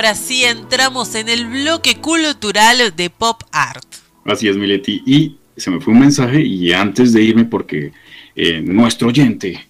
Ahora 0.00 0.14
sí 0.14 0.44
entramos 0.44 1.14
en 1.14 1.28
el 1.28 1.44
bloque 1.46 1.96
cultural 1.96 2.78
de 2.96 3.10
Pop 3.10 3.42
Art. 3.52 3.84
Así 4.24 4.48
es, 4.48 4.56
Mileti. 4.56 5.02
Y 5.04 5.36
se 5.58 5.70
me 5.70 5.78
fue 5.78 5.92
un 5.92 6.00
mensaje 6.00 6.40
y 6.40 6.72
antes 6.72 7.12
de 7.12 7.22
irme, 7.22 7.44
porque 7.44 7.92
eh, 8.34 8.62
nuestro 8.62 9.08
oyente 9.08 9.60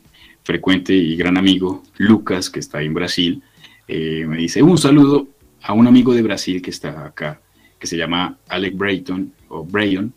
frecuente 0.45 0.95
y 0.95 1.17
gran 1.17 1.37
amigo, 1.37 1.83
Lucas, 1.97 2.49
que 2.49 2.61
está 2.61 2.79
ahí 2.79 2.87
en 2.87 2.95
Brasil, 2.95 3.43
eh, 3.89 4.25
me 4.25 4.37
dice 4.37 4.63
un 4.63 4.79
saludo 4.79 5.27
a 5.63 5.73
un 5.73 5.89
amigo 5.89 6.15
de 6.15 6.23
Brasil 6.23 6.63
que 6.63 6.71
está 6.71 7.07
acá, 7.07 7.41
que 7.77 7.89
se 7.89 7.97
llama 7.97 8.39
Alec 8.47 8.77
Brayton, 8.77 9.33
o 9.49 9.65
Brayon, 9.65 10.13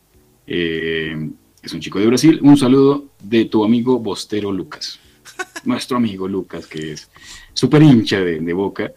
eh, 0.45 1.27
es 1.63 1.73
un 1.73 1.79
chico 1.79 1.97
de 1.97 2.05
Brasil. 2.05 2.37
Un 2.43 2.55
saludo 2.55 3.05
de 3.19 3.45
tu 3.45 3.65
amigo 3.65 3.97
Bostero 3.97 4.51
Lucas, 4.51 4.99
nuestro 5.63 5.97
amigo 5.97 6.27
Lucas, 6.27 6.67
que 6.67 6.91
es 6.91 7.09
súper 7.55 7.81
hincha 7.81 8.19
de, 8.19 8.41
de 8.41 8.53
Boca 8.53 8.91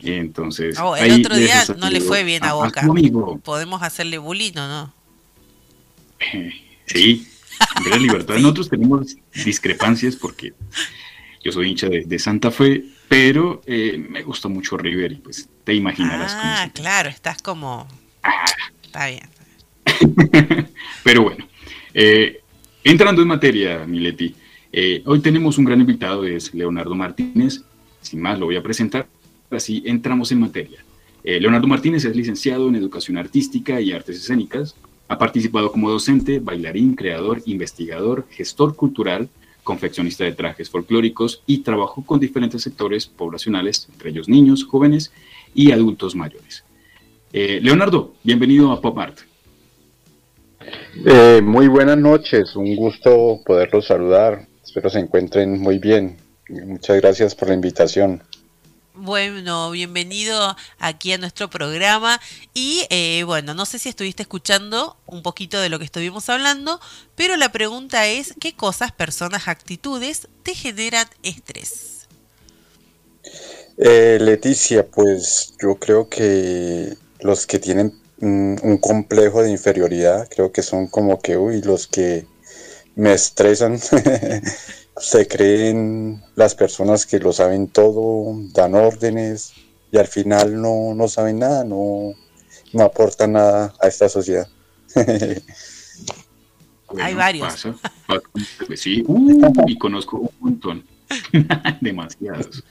entonces. 0.00 0.78
Oh, 0.78 0.96
el 0.96 1.20
otro 1.20 1.36
día 1.36 1.64
no 1.78 1.90
le 1.90 2.00
fue 2.00 2.24
bien 2.24 2.44
a, 2.44 2.54
Boca. 2.54 2.86
Podemos 3.42 3.82
hacerle 3.82 4.18
bulino, 4.18 4.68
¿no? 4.68 4.92
sí, 6.86 7.26
en 7.84 7.90
la 7.90 7.96
libertad. 7.96 8.34
Nosotros 8.38 8.68
tenemos 8.68 9.16
discrepancias 9.44 10.16
porque 10.16 10.54
yo 11.42 11.52
soy 11.52 11.70
hincha 11.70 11.88
de, 11.88 12.18
Santa 12.18 12.50
Fe, 12.50 12.84
pero 13.08 13.62
eh, 13.66 13.96
me 13.98 14.22
gusta 14.22 14.48
mucho 14.48 14.76
River 14.76 15.12
y 15.12 15.16
pues 15.16 15.48
te 15.64 15.74
imaginarás. 15.74 16.32
Ah, 16.34 16.70
claro, 16.74 17.08
estás 17.08 17.42
como. 17.42 17.86
Ah. 18.22 18.44
Está 18.82 19.08
bien. 19.08 19.28
pero 21.04 21.22
bueno, 21.22 21.46
eh, 21.92 22.40
entrando 22.82 23.22
en 23.22 23.28
materia, 23.28 23.84
Mileti, 23.86 24.34
eh, 24.72 25.02
hoy 25.06 25.20
tenemos 25.20 25.58
un 25.58 25.64
gran 25.64 25.80
invitado, 25.80 26.24
es 26.24 26.52
Leonardo 26.54 26.94
Martínez. 26.94 27.62
Sin 28.00 28.20
más, 28.20 28.38
lo 28.38 28.46
voy 28.46 28.56
a 28.56 28.62
presentar 28.62 29.06
así 29.50 29.82
entramos 29.86 30.32
en 30.32 30.40
materia. 30.40 30.84
Eh, 31.24 31.40
Leonardo 31.40 31.66
Martínez 31.66 32.04
es 32.04 32.14
licenciado 32.14 32.68
en 32.68 32.76
Educación 32.76 33.18
Artística 33.18 33.80
y 33.80 33.92
Artes 33.92 34.16
Escénicas. 34.16 34.76
Ha 35.08 35.18
participado 35.18 35.72
como 35.72 35.90
docente, 35.90 36.38
bailarín, 36.40 36.94
creador, 36.94 37.42
investigador, 37.46 38.26
gestor 38.30 38.76
cultural, 38.76 39.28
confeccionista 39.64 40.24
de 40.24 40.32
trajes 40.32 40.70
folclóricos 40.70 41.42
y 41.46 41.58
trabajó 41.58 42.04
con 42.04 42.20
diferentes 42.20 42.62
sectores 42.62 43.06
poblacionales, 43.06 43.88
entre 43.92 44.10
ellos 44.10 44.28
niños, 44.28 44.64
jóvenes 44.64 45.12
y 45.54 45.72
adultos 45.72 46.14
mayores. 46.14 46.64
Eh, 47.32 47.58
Leonardo, 47.60 48.14
bienvenido 48.22 48.70
a 48.70 48.80
Pop 48.80 48.98
Art. 48.98 49.18
Eh, 51.04 51.40
muy 51.42 51.68
buenas 51.68 51.98
noches, 51.98 52.54
un 52.56 52.76
gusto 52.76 53.40
poderlos 53.44 53.86
saludar. 53.86 54.46
Espero 54.64 54.88
se 54.88 55.00
encuentren 55.00 55.60
muy 55.60 55.78
bien. 55.78 56.16
Muchas 56.48 57.00
gracias 57.00 57.34
por 57.34 57.48
la 57.48 57.54
invitación. 57.54 58.22
Bueno, 58.98 59.70
bienvenido 59.72 60.56
aquí 60.78 61.12
a 61.12 61.18
nuestro 61.18 61.50
programa 61.50 62.18
y 62.54 62.86
eh, 62.88 63.24
bueno, 63.24 63.52
no 63.52 63.66
sé 63.66 63.78
si 63.78 63.90
estuviste 63.90 64.22
escuchando 64.22 64.96
un 65.04 65.22
poquito 65.22 65.60
de 65.60 65.68
lo 65.68 65.78
que 65.78 65.84
estuvimos 65.84 66.30
hablando, 66.30 66.80
pero 67.14 67.36
la 67.36 67.52
pregunta 67.52 68.06
es, 68.06 68.32
¿qué 68.40 68.54
cosas, 68.54 68.92
personas, 68.92 69.48
actitudes 69.48 70.28
te 70.42 70.54
generan 70.54 71.06
estrés? 71.22 72.06
Eh, 73.76 74.16
Leticia, 74.18 74.86
pues 74.86 75.52
yo 75.60 75.74
creo 75.74 76.08
que 76.08 76.94
los 77.20 77.46
que 77.46 77.58
tienen 77.58 78.00
un 78.22 78.78
complejo 78.80 79.42
de 79.42 79.50
inferioridad, 79.50 80.26
creo 80.30 80.52
que 80.52 80.62
son 80.62 80.86
como 80.86 81.20
que, 81.20 81.36
uy, 81.36 81.60
los 81.60 81.86
que 81.86 82.24
me 82.94 83.12
estresan 83.12 83.78
se 84.98 85.28
creen 85.28 86.22
las 86.34 86.54
personas 86.54 87.06
que 87.06 87.18
lo 87.18 87.32
saben 87.32 87.68
todo, 87.68 88.34
dan 88.52 88.74
órdenes 88.74 89.52
y 89.92 89.98
al 89.98 90.06
final 90.06 90.60
no, 90.60 90.94
no 90.94 91.08
saben 91.08 91.38
nada, 91.38 91.64
no, 91.64 92.14
no 92.72 92.82
aportan 92.82 93.32
nada 93.32 93.74
a 93.80 93.88
esta 93.88 94.08
sociedad. 94.08 94.48
Hay 96.98 97.14
varios. 97.14 97.66
Sí, 98.74 99.02
uh, 99.06 99.64
y 99.66 99.76
conozco 99.76 100.18
un 100.18 100.30
montón, 100.40 100.84
demasiados, 101.80 102.64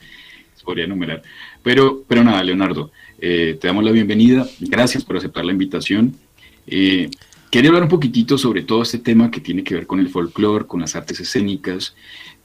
podría 0.63 0.85
enumerar. 0.85 1.21
Pero, 1.63 2.03
pero 2.07 2.23
nada, 2.23 2.43
Leonardo, 2.43 2.91
eh, 3.19 3.57
te 3.59 3.67
damos 3.67 3.83
la 3.83 3.91
bienvenida, 3.91 4.47
gracias 4.59 5.03
por 5.05 5.17
aceptar 5.17 5.45
la 5.45 5.51
invitación. 5.51 6.15
Eh, 6.67 7.09
Quería 7.55 7.69
hablar 7.69 7.83
un 7.83 7.89
poquitito 7.89 8.37
sobre 8.37 8.63
todo 8.63 8.81
este 8.81 8.97
tema 8.97 9.31
que 9.31 9.39
tiene 9.39 9.63
que 9.63 9.75
ver 9.75 9.87
con 9.87 10.01
el 10.01 10.09
folclore, 10.09 10.65
con 10.65 10.81
las 10.81 10.93
artes 10.97 11.21
escénicas, 11.21 11.95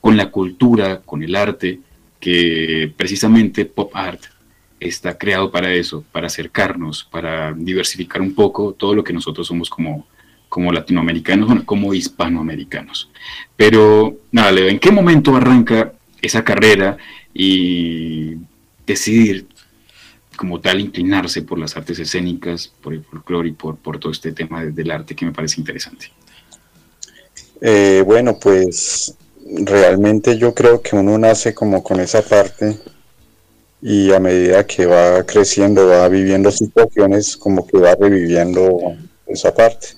con 0.00 0.16
la 0.16 0.30
cultura, 0.30 1.00
con 1.00 1.24
el 1.24 1.34
arte, 1.34 1.80
que 2.20 2.92
precisamente 2.96 3.64
Pop 3.64 3.90
Art 3.92 4.22
está 4.78 5.18
creado 5.18 5.50
para 5.50 5.74
eso, 5.74 6.04
para 6.12 6.28
acercarnos, 6.28 7.02
para 7.10 7.52
diversificar 7.52 8.22
un 8.22 8.36
poco 8.36 8.72
todo 8.72 8.94
lo 8.94 9.02
que 9.02 9.12
nosotros 9.12 9.48
somos 9.48 9.68
como, 9.68 10.06
como 10.48 10.70
latinoamericanos, 10.70 11.64
como 11.64 11.92
hispanoamericanos. 11.92 13.10
Pero 13.56 14.16
nada, 14.30 14.60
¿en 14.60 14.78
qué 14.78 14.92
momento 14.92 15.34
arranca 15.34 15.92
esa 16.22 16.44
carrera 16.44 16.98
y 17.34 18.36
decidir 18.86 19.48
como 20.40 20.58
tal 20.58 20.80
inclinarse 20.80 21.42
por 21.42 21.58
las 21.58 21.76
artes 21.76 21.98
escénicas, 21.98 22.72
por 22.80 22.94
el 22.94 23.04
folclore 23.04 23.50
y 23.50 23.52
por, 23.52 23.76
por 23.76 24.00
todo 24.00 24.10
este 24.10 24.32
tema 24.32 24.64
del 24.64 24.90
arte 24.90 25.14
que 25.14 25.26
me 25.26 25.32
parece 25.32 25.60
interesante? 25.60 26.06
Eh, 27.60 28.02
bueno, 28.06 28.38
pues 28.40 29.14
realmente 29.44 30.38
yo 30.38 30.54
creo 30.54 30.80
que 30.80 30.96
uno 30.96 31.18
nace 31.18 31.52
como 31.52 31.82
con 31.82 32.00
esa 32.00 32.22
parte 32.22 32.78
y 33.82 34.10
a 34.14 34.18
medida 34.18 34.66
que 34.66 34.86
va 34.86 35.22
creciendo, 35.24 35.86
va 35.88 36.08
viviendo 36.08 36.50
situaciones, 36.50 37.36
como 37.36 37.66
que 37.66 37.76
va 37.76 37.94
reviviendo 37.94 38.78
esa 39.26 39.52
parte. 39.54 39.88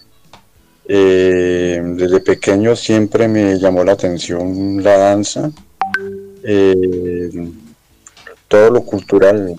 Eh, 0.88 1.80
desde 1.94 2.18
pequeño 2.18 2.74
siempre 2.74 3.28
me 3.28 3.60
llamó 3.60 3.84
la 3.84 3.92
atención 3.92 4.82
la 4.82 4.98
danza, 4.98 5.52
eh, 6.42 7.30
todo 8.48 8.70
lo 8.70 8.82
cultural, 8.82 9.56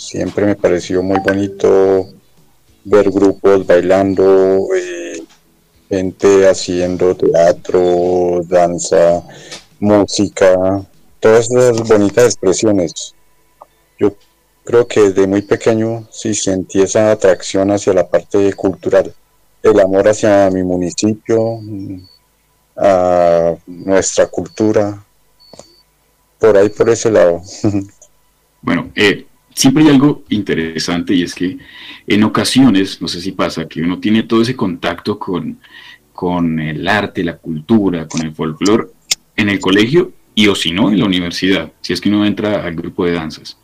Siempre 0.00 0.46
me 0.46 0.56
pareció 0.56 1.02
muy 1.02 1.18
bonito 1.20 2.08
ver 2.84 3.10
grupos 3.10 3.66
bailando, 3.66 4.66
eh, 4.74 5.22
gente 5.90 6.48
haciendo 6.48 7.14
teatro, 7.14 8.40
danza, 8.48 9.22
música, 9.78 10.82
todas 11.20 11.50
esas 11.50 11.86
bonitas 11.86 12.24
expresiones. 12.24 13.14
Yo 13.98 14.16
creo 14.64 14.88
que 14.88 15.02
desde 15.02 15.26
muy 15.26 15.42
pequeño 15.42 16.08
sí 16.10 16.34
sentí 16.34 16.80
esa 16.80 17.12
atracción 17.12 17.70
hacia 17.70 17.92
la 17.92 18.08
parte 18.08 18.54
cultural, 18.54 19.14
el 19.62 19.80
amor 19.80 20.08
hacia 20.08 20.48
mi 20.50 20.62
municipio, 20.62 21.60
a 22.74 23.54
nuestra 23.66 24.28
cultura, 24.28 25.04
por 26.38 26.56
ahí, 26.56 26.70
por 26.70 26.88
ese 26.88 27.10
lado. 27.10 27.42
Bueno, 28.62 28.92
eh, 28.94 29.26
siempre 29.54 29.84
hay 29.84 29.90
algo 29.90 30.24
interesante 30.28 31.14
y 31.14 31.22
es 31.22 31.34
que 31.34 31.58
en 32.06 32.24
ocasiones, 32.24 33.00
no 33.00 33.08
sé 33.08 33.20
si 33.20 33.32
pasa, 33.32 33.68
que 33.68 33.82
uno 33.82 33.98
tiene 33.98 34.22
todo 34.22 34.42
ese 34.42 34.56
contacto 34.56 35.18
con, 35.18 35.58
con 36.12 36.58
el 36.60 36.86
arte, 36.86 37.24
la 37.24 37.36
cultura, 37.36 38.06
con 38.06 38.22
el 38.22 38.34
folclore 38.34 38.88
en 39.36 39.48
el 39.48 39.60
colegio 39.60 40.12
y 40.34 40.46
o 40.48 40.54
si 40.54 40.72
no 40.72 40.90
en 40.90 40.98
la 40.98 41.06
universidad, 41.06 41.72
si 41.80 41.92
es 41.92 42.00
que 42.00 42.08
uno 42.08 42.24
entra 42.24 42.64
al 42.64 42.74
grupo 42.74 43.04
de 43.04 43.12
danzas. 43.12 43.58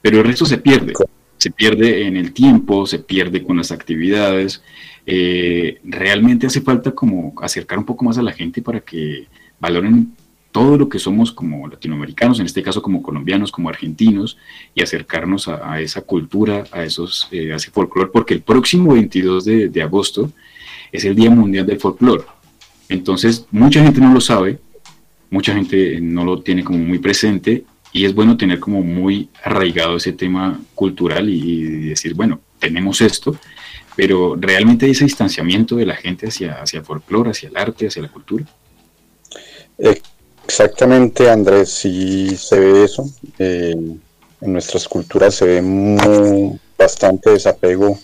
Pero 0.00 0.18
el 0.18 0.24
resto 0.24 0.44
se 0.44 0.58
pierde, 0.58 0.92
se 1.38 1.50
pierde 1.50 2.06
en 2.06 2.16
el 2.16 2.32
tiempo, 2.32 2.86
se 2.86 2.98
pierde 2.98 3.42
con 3.42 3.56
las 3.56 3.72
actividades. 3.72 4.62
Eh, 5.06 5.80
realmente 5.84 6.46
hace 6.46 6.60
falta 6.60 6.92
como 6.92 7.34
acercar 7.40 7.78
un 7.78 7.84
poco 7.84 8.04
más 8.04 8.18
a 8.18 8.22
la 8.22 8.32
gente 8.32 8.62
para 8.62 8.80
que 8.80 9.26
valoren 9.58 10.14
todo 10.54 10.78
lo 10.78 10.88
que 10.88 11.00
somos 11.00 11.32
como 11.32 11.66
latinoamericanos, 11.66 12.38
en 12.38 12.46
este 12.46 12.62
caso 12.62 12.80
como 12.80 13.02
colombianos, 13.02 13.50
como 13.50 13.68
argentinos, 13.68 14.38
y 14.72 14.84
acercarnos 14.84 15.48
a, 15.48 15.80
esa 15.80 16.02
cultura, 16.02 16.62
a, 16.70 16.84
esos, 16.84 17.26
eh, 17.32 17.50
ese 17.52 17.72
folclore, 17.72 18.08
porque 18.12 18.34
el 18.34 18.42
próximo 18.42 18.92
22 18.92 19.44
de, 19.44 19.82
agosto 19.82 20.30
es 20.92 21.04
el 21.04 21.16
Día 21.16 21.28
Mundial 21.28 21.66
del 21.66 21.80
Folclore. 21.80 22.22
Entonces, 22.88 23.46
mucha 23.50 23.82
gente 23.82 24.00
no 24.00 24.14
lo 24.14 24.20
sabe, 24.20 24.60
mucha 25.28 25.52
gente 25.54 26.00
no 26.00 26.24
lo 26.24 26.40
tiene 26.40 26.62
como 26.62 26.78
muy 26.78 27.00
presente 27.00 27.64
y 27.92 28.04
es 28.04 28.14
bueno 28.14 28.36
tener 28.36 28.60
como 28.60 28.80
muy 28.80 29.30
arraigado 29.42 29.96
ese 29.96 30.12
tema 30.12 30.60
cultural 30.76 31.28
y, 31.30 31.88
decir, 31.88 32.14
bueno, 32.14 32.38
tenemos 32.60 33.00
esto, 33.00 33.36
pero 33.96 34.36
realmente 34.38 34.86
hay 34.86 34.92
ese 34.92 35.02
distanciamiento 35.02 35.74
de 35.74 35.86
la 35.86 35.96
gente 35.96 36.28
hacia, 36.28 36.62
hacia 36.62 36.78
el 36.78 36.84
folclore, 36.84 37.30
hacia 37.30 37.48
el 37.48 37.56
arte, 37.56 37.88
hacia 37.88 38.02
la 38.02 38.08
cultura. 38.08 38.44
Exactamente, 40.46 41.28
Andrés, 41.30 41.70
sí 41.70 42.36
se 42.36 42.58
ve 42.60 42.84
eso. 42.84 43.08
Eh, 43.38 43.74
en 44.40 44.52
nuestras 44.52 44.86
culturas 44.86 45.34
se 45.34 45.46
ve 45.46 46.58
bastante 46.78 47.30
desapego 47.30 47.98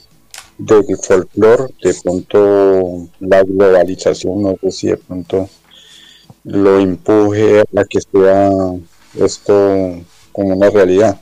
del 0.58 0.84
folclore, 0.96 1.72
de 1.82 1.94
pronto 2.02 3.08
la 3.20 3.42
globalización, 3.42 4.42
no 4.42 4.56
sé 4.60 4.70
si 4.70 4.87
de 4.88 4.96
pronto 4.96 5.48
lo 6.44 6.78
empuje 6.78 7.60
a 7.60 7.84
que 7.84 8.00
sea 8.00 8.50
esto 9.19 10.00
como 10.32 10.56
una 10.56 10.70
realidad. 10.70 11.20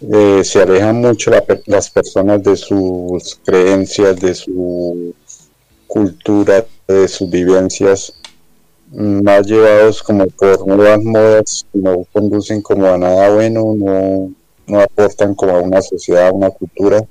Eh, 0.00 0.42
se 0.44 0.62
alejan 0.62 1.00
mucho 1.00 1.30
las 1.66 1.90
personas 1.90 2.42
de 2.42 2.56
sus 2.56 3.40
creencias, 3.44 4.20
de 4.20 4.34
su 4.34 5.14
cultura, 5.86 6.64
de 6.86 7.08
sus 7.08 7.30
vivencias, 7.30 8.14
más 8.94 9.46
llevados 9.46 10.02
como 10.02 10.26
por 10.26 10.66
nuevas 10.66 11.02
modas, 11.02 11.66
no 11.72 12.04
conducen 12.12 12.62
como 12.62 12.86
a 12.86 12.96
nada 12.96 13.30
bueno, 13.30 13.74
no, 13.76 14.32
no 14.66 14.80
aportan 14.80 15.34
como 15.34 15.52
a 15.52 15.60
una 15.60 15.82
sociedad, 15.82 16.28
a 16.28 16.32
una 16.32 16.50
cultura. 16.50 17.04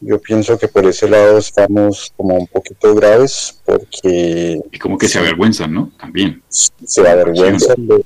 Yo 0.00 0.20
pienso 0.20 0.58
que 0.58 0.68
por 0.68 0.84
ese 0.84 1.08
lado 1.08 1.38
estamos 1.38 2.12
como 2.16 2.36
un 2.36 2.46
poquito 2.46 2.94
graves 2.94 3.58
porque... 3.64 4.60
Y 4.70 4.78
como 4.78 4.98
que 4.98 5.08
se 5.08 5.18
avergüenzan, 5.18 5.72
¿no? 5.72 5.92
También. 5.98 6.42
Se 6.48 7.08
avergüenzan 7.08 7.86
de, 7.86 8.04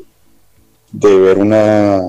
de 0.92 1.18
ver 1.18 1.38
una... 1.38 2.00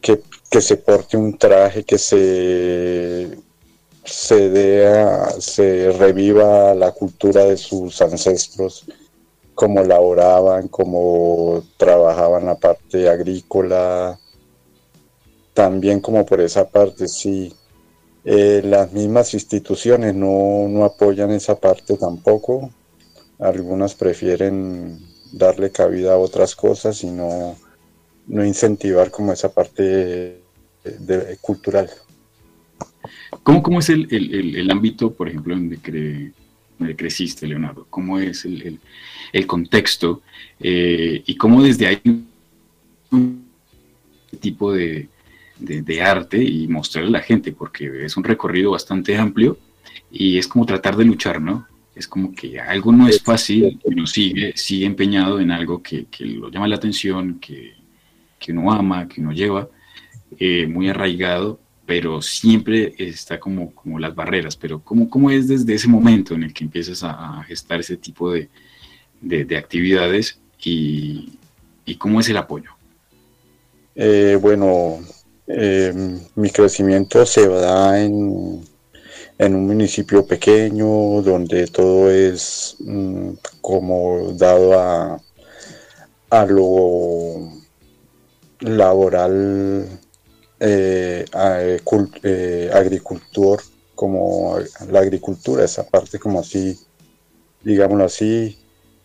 Que, 0.00 0.20
que 0.50 0.60
se 0.60 0.76
porte 0.76 1.16
un 1.16 1.38
traje, 1.38 1.84
que 1.84 1.98
se 1.98 3.38
se 4.04 4.50
dé 4.50 4.92
se 5.38 5.92
reviva 5.92 6.74
la 6.74 6.92
cultura 6.92 7.44
de 7.44 7.56
sus 7.56 8.00
ancestros, 8.02 8.84
cómo 9.60 9.84
laboraban, 9.84 10.68
cómo 10.68 11.62
trabajaban 11.76 12.46
la 12.46 12.54
parte 12.54 13.10
agrícola, 13.10 14.18
también 15.52 16.00
como 16.00 16.24
por 16.24 16.40
esa 16.40 16.66
parte, 16.70 17.06
sí, 17.06 17.52
eh, 18.24 18.62
las 18.64 18.90
mismas 18.94 19.34
instituciones 19.34 20.14
no, 20.14 20.66
no 20.66 20.86
apoyan 20.86 21.30
esa 21.32 21.60
parte 21.60 21.98
tampoco, 21.98 22.70
algunas 23.38 23.94
prefieren 23.94 24.98
darle 25.30 25.70
cabida 25.70 26.14
a 26.14 26.18
otras 26.18 26.56
cosas 26.56 27.04
y 27.04 27.10
no, 27.10 27.54
no 28.28 28.46
incentivar 28.46 29.10
como 29.10 29.30
esa 29.30 29.52
parte 29.52 30.40
cultural. 31.42 31.90
¿Cómo, 33.42 33.62
cómo 33.62 33.80
es 33.80 33.90
el, 33.90 34.08
el, 34.10 34.56
el, 34.56 34.70
ámbito, 34.70 35.12
por 35.12 35.28
ejemplo, 35.28 35.54
donde, 35.54 35.76
cre, 35.76 36.32
donde 36.80 36.96
creciste, 36.96 37.46
Leonardo? 37.46 37.86
¿Cómo 37.90 38.18
es 38.18 38.44
el, 38.44 38.80
el 39.32 39.46
contexto 39.46 40.22
eh, 40.58 41.22
y 41.24 41.36
cómo 41.36 41.62
desde 41.62 41.86
ahí 41.86 42.00
un 43.10 43.44
tipo 44.40 44.72
de, 44.72 45.08
de, 45.58 46.02
arte 46.02 46.42
y 46.42 46.66
mostrarle 46.68 47.10
a 47.10 47.12
la 47.12 47.20
gente, 47.20 47.52
porque 47.52 48.04
es 48.04 48.16
un 48.16 48.24
recorrido 48.24 48.72
bastante 48.72 49.16
amplio 49.16 49.58
y 50.10 50.38
es 50.38 50.48
como 50.48 50.66
tratar 50.66 50.96
de 50.96 51.04
luchar, 51.04 51.40
¿no? 51.40 51.66
Es 51.94 52.08
como 52.08 52.32
que 52.32 52.58
algo 52.58 52.92
no 52.92 53.08
es 53.08 53.22
fácil 53.22 53.78
uno 53.84 54.06
sigue, 54.06 54.56
sigue 54.56 54.86
empeñado 54.86 55.38
en 55.38 55.50
algo 55.50 55.82
que, 55.82 56.06
que 56.06 56.24
lo 56.24 56.50
llama 56.50 56.68
la 56.68 56.76
atención, 56.76 57.38
que, 57.40 57.74
que 58.38 58.52
uno 58.52 58.72
ama, 58.72 59.06
que 59.06 59.20
uno 59.20 59.32
lleva, 59.32 59.68
eh, 60.38 60.66
muy 60.66 60.88
arraigado, 60.88 61.60
pero 61.90 62.22
siempre 62.22 62.94
está 62.98 63.40
como, 63.40 63.74
como 63.74 63.98
las 63.98 64.14
barreras. 64.14 64.54
Pero 64.54 64.80
¿cómo, 64.80 65.10
¿cómo 65.10 65.28
es 65.28 65.48
desde 65.48 65.74
ese 65.74 65.88
momento 65.88 66.34
en 66.34 66.44
el 66.44 66.54
que 66.54 66.62
empiezas 66.62 67.02
a, 67.02 67.42
gestar 67.48 67.80
ese 67.80 67.96
tipo 67.96 68.30
de, 68.30 68.48
de, 69.20 69.56
actividades 69.56 70.38
y, 70.62 71.32
y, 71.84 71.96
cómo 71.96 72.20
es 72.20 72.28
el 72.28 72.36
apoyo? 72.36 72.70
Eh, 73.96 74.38
bueno, 74.40 75.00
eh, 75.48 75.92
mi 76.36 76.50
crecimiento 76.50 77.26
se 77.26 77.48
da 77.48 78.00
en, 78.00 78.60
en, 79.36 79.54
un 79.56 79.66
municipio 79.66 80.24
pequeño 80.24 80.86
donde 81.22 81.66
todo 81.66 82.08
es 82.08 82.76
mm, 82.78 83.30
como 83.60 84.32
dado 84.34 84.78
a, 84.78 85.20
a 86.30 86.46
lo 86.46 87.50
laboral, 88.60 89.99
eh, 90.60 91.24
eh, 92.22 92.70
agricultor, 92.72 93.60
como 93.94 94.58
la 94.90 95.00
agricultura, 95.00 95.64
esa 95.64 95.86
parte 95.86 96.18
como 96.18 96.40
así, 96.40 96.78
digámoslo 97.62 98.04
así, 98.04 98.58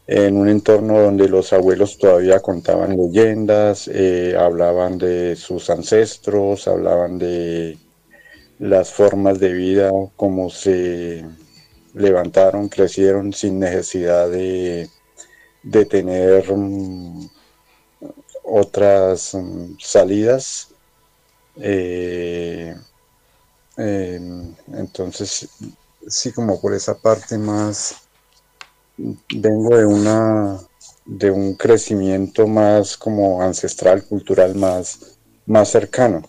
en 0.08 0.38
un 0.38 0.50
entorno 0.50 1.00
donde 1.00 1.28
los 1.28 1.52
abuelos 1.54 1.98
todavía 1.98 2.40
contaban 2.40 2.96
leyendas, 2.96 3.90
eh, 3.92 4.36
hablaban 4.38 4.98
de 4.98 5.36
sus 5.36 5.70
ancestros, 5.70 6.68
hablaban 6.68 7.18
de 7.18 7.78
las 8.60 8.92
formas 8.92 9.40
de 9.40 9.54
vida, 9.54 9.92
cómo 10.16 10.50
se 10.50 11.26
levantaron, 11.94 12.70
crecieron 12.70 13.34
sin 13.34 13.60
necesidad 13.60 14.30
de, 14.30 14.90
de 15.64 15.86
tener 15.86 16.52
mm, 16.54 17.28
otras 18.44 19.34
mm, 19.34 19.78
salidas. 19.80 20.75
Eh, 21.58 22.76
em, 23.78 24.56
entonces, 24.74 25.50
sí, 26.08 26.32
como 26.32 26.60
por 26.62 26.74
esa 26.74 26.98
parte 27.00 27.38
más 27.38 27.96
vengo 28.98 29.76
de 29.78 29.86
una 29.86 30.60
de 31.06 31.32
un 31.32 31.56
crecimiento 31.56 32.48
más 32.48 32.98
como 32.98 33.42
ancestral, 33.42 34.04
cultural, 34.06 34.56
más, 34.56 35.20
más 35.46 35.70
cercano. 35.70 36.24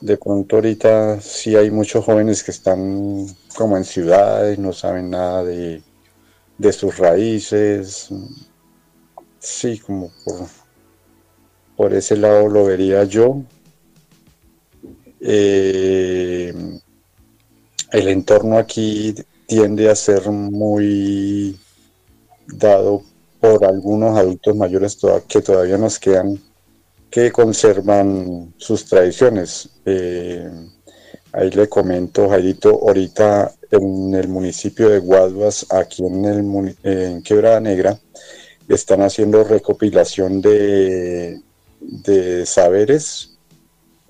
De 0.00 0.16
pronto 0.16 0.56
ahorita 0.56 1.20
sí 1.20 1.54
hay 1.54 1.70
muchos 1.70 2.04
jóvenes 2.04 2.42
que 2.42 2.50
están 2.50 3.26
como 3.56 3.76
en 3.76 3.84
ciudades, 3.84 4.58
no 4.58 4.72
saben 4.72 5.10
nada 5.10 5.44
de, 5.44 5.82
sus 6.72 6.98
raíces. 6.98 8.08
Sí, 9.38 9.78
como 9.78 10.10
por, 10.24 10.46
por 11.76 11.94
ese 11.94 12.16
lado 12.16 12.48
lo 12.48 12.64
vería 12.64 13.04
yo. 13.04 13.42
Eh, 15.24 16.52
el 17.92 18.08
entorno 18.08 18.58
aquí 18.58 19.14
tiende 19.46 19.88
a 19.88 19.94
ser 19.94 20.28
muy 20.30 21.56
dado 22.48 23.02
por 23.40 23.64
algunos 23.64 24.18
adultos 24.18 24.56
mayores 24.56 24.98
que 25.28 25.42
todavía 25.42 25.78
nos 25.78 25.98
quedan, 25.98 26.40
que 27.10 27.30
conservan 27.30 28.52
sus 28.56 28.84
tradiciones. 28.86 29.68
Eh, 29.84 30.50
ahí 31.32 31.50
le 31.50 31.68
comento, 31.68 32.28
Jairito, 32.28 32.70
ahorita 32.70 33.52
en 33.70 34.14
el 34.14 34.28
municipio 34.28 34.88
de 34.88 34.98
Guaduas, 34.98 35.66
aquí 35.70 36.04
en, 36.04 36.24
el, 36.24 36.76
en 36.82 37.22
Quebrada 37.22 37.60
Negra, 37.60 37.98
están 38.68 39.02
haciendo 39.02 39.44
recopilación 39.44 40.40
de, 40.40 41.40
de 41.80 42.46
saberes 42.46 43.31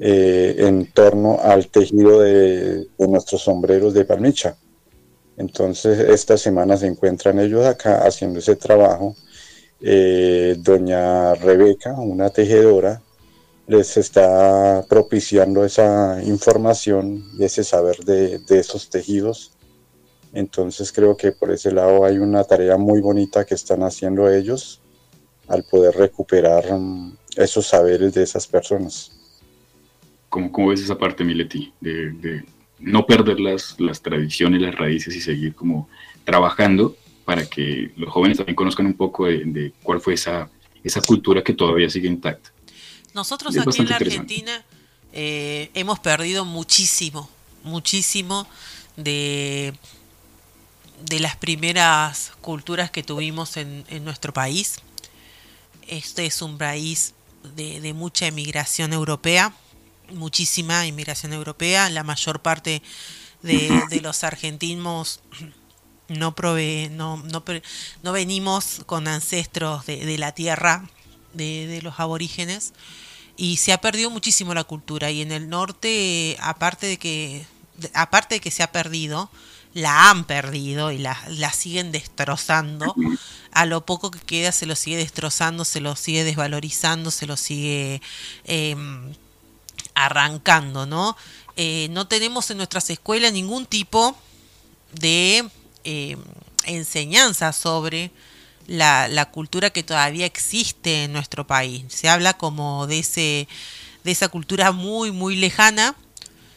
eh, 0.04 0.56
en 0.58 0.90
torno 0.92 1.38
al 1.40 1.68
tejido 1.68 2.20
de, 2.20 2.88
de 2.98 3.08
nuestros 3.08 3.42
sombreros 3.42 3.94
de 3.94 4.04
palmicha. 4.04 4.56
Entonces, 5.36 5.96
esta 6.00 6.36
semana 6.36 6.76
se 6.76 6.88
encuentran 6.88 7.38
ellos 7.38 7.64
acá 7.64 8.04
haciendo 8.04 8.40
ese 8.40 8.56
trabajo. 8.56 9.14
Eh, 9.80 10.56
doña 10.58 11.34
Rebeca, 11.34 11.92
una 11.92 12.30
tejedora, 12.30 13.00
les 13.68 13.96
está 13.96 14.84
propiciando 14.88 15.64
esa 15.64 16.20
información 16.24 17.24
y 17.38 17.44
ese 17.44 17.62
saber 17.62 17.98
de, 18.04 18.40
esos 18.48 18.90
tejidos. 18.90 19.52
Entonces 20.32 20.90
creo 20.92 21.16
que 21.16 21.30
por 21.30 21.52
ese 21.52 21.70
lado 21.70 22.04
hay 22.04 22.18
una 22.18 22.42
tarea 22.42 22.76
muy 22.76 23.00
bonita 23.00 23.44
que 23.44 23.54
están 23.54 23.84
haciendo 23.84 24.28
ellos 24.28 24.80
al 25.46 25.62
poder 25.64 25.94
recuperar 25.94 26.72
mm, 26.72 27.18
esos 27.36 27.66
saberes 27.68 28.14
de 28.14 28.22
esas 28.24 28.48
personas. 28.48 29.21
¿Cómo, 30.32 30.50
cómo 30.50 30.68
ves 30.68 30.80
esa 30.80 30.96
parte, 30.96 31.24
Mileti, 31.24 31.74
de, 31.78 32.42
no 32.78 33.04
perder 33.04 33.38
las, 33.38 33.78
las 33.78 34.00
tradiciones, 34.00 34.62
las 34.62 34.74
raíces 34.74 35.14
y 35.14 35.20
seguir 35.20 35.54
como 35.54 35.90
trabajando 36.24 36.96
para 37.26 37.44
que 37.44 37.92
los 37.96 38.08
jóvenes 38.08 38.38
también 38.38 38.56
conozcan 38.56 38.86
un 38.86 38.94
poco 38.94 39.26
de, 39.26 39.74
cuál 39.82 40.00
fue 40.00 40.14
esa, 40.14 40.48
esa 40.82 41.02
cultura 41.02 41.44
que 41.44 41.52
todavía 41.52 41.90
sigue 41.90 42.08
intacta. 42.08 42.50
Nosotros 43.12 43.54
aquí 43.58 43.82
en 43.82 43.88
la 43.90 43.96
Argentina 43.96 44.64
eh, 45.12 45.70
hemos 45.74 45.98
perdido 46.00 46.46
muchísimo, 46.46 47.28
muchísimo 47.62 48.48
de, 48.96 49.74
de 51.10 51.20
las 51.20 51.36
primeras 51.36 52.32
culturas 52.40 52.90
que 52.90 53.02
tuvimos 53.02 53.58
en, 53.58 53.84
en 53.88 54.02
nuestro 54.02 54.32
país. 54.32 54.80
este 55.88 56.24
es 56.24 56.40
un 56.40 56.56
país 56.56 57.12
de, 57.54 57.92
mucha 57.92 58.26
inmigración 58.26 58.92
europea, 58.92 59.52
muchísima 60.14 60.86
inmigración 60.86 61.32
europea, 61.32 61.90
la 61.90 62.02
mayor 62.02 62.40
parte 62.40 62.82
de, 63.42 64.00
los 64.02 64.24
argentinos 64.24 65.20
no, 66.08 66.34
prove, 66.34 66.88
no, 66.90 67.16
no, 67.16 67.42
no, 68.02 68.12
venimos 68.12 68.82
con 68.86 69.08
ancestros 69.08 69.86
de, 69.86 70.18
la 70.18 70.32
tierra 70.32 70.88
de, 71.32 71.80
los 71.82 71.98
aborígenes 71.98 72.72
y 73.36 73.56
se 73.56 73.72
ha 73.72 73.80
perdido 73.80 74.10
muchísimo 74.10 74.54
la 74.54 74.64
cultura. 74.64 75.10
Y 75.10 75.22
en 75.22 75.32
el 75.32 75.48
norte 75.48 76.36
aparte 76.40 76.86
de 76.86 76.98
que 76.98 77.44
aparte 77.94 78.36
de 78.36 78.40
que 78.40 78.50
se 78.50 78.62
ha 78.62 78.70
perdido 78.70 79.30
la 79.74 80.10
han 80.10 80.24
perdido 80.24 80.92
y 80.92 80.98
la, 80.98 81.18
la 81.28 81.50
siguen 81.52 81.92
destrozando 81.92 82.94
a 83.52 83.66
lo 83.66 83.86
poco 83.86 84.10
que 84.10 84.20
queda 84.20 84.52
se 84.52 84.66
lo 84.66 84.76
sigue 84.76 84.96
destrozando, 84.96 85.64
se 85.64 85.80
lo 85.80 85.96
sigue 85.96 86.24
desvalorizando, 86.24 87.10
se 87.10 87.26
lo 87.26 87.36
sigue 87.36 88.02
em, 88.44 89.14
arrancando, 89.94 90.86
¿no? 90.86 91.16
Eh, 91.56 91.88
no 91.90 92.06
tenemos 92.06 92.50
en 92.50 92.56
nuestras 92.56 92.88
escuelas 92.90 93.32
ningún 93.32 93.66
tipo 93.66 94.16
de 94.92 95.48
em, 95.84 96.18
enseñanza 96.64 97.52
sobre 97.52 98.10
la, 98.66 99.28
cultura 99.30 99.70
que 99.70 99.82
todavía 99.82 100.26
existe 100.26 101.04
en 101.04 101.12
nuestro 101.12 101.46
país. 101.46 101.84
Se 101.88 102.08
habla 102.08 102.34
como 102.34 102.86
de, 102.86 103.00
ese, 103.00 103.48
de 104.04 104.10
esa 104.10 104.28
cultura 104.28 104.72
muy, 104.72 105.10
muy 105.10 105.36
lejana, 105.36 105.94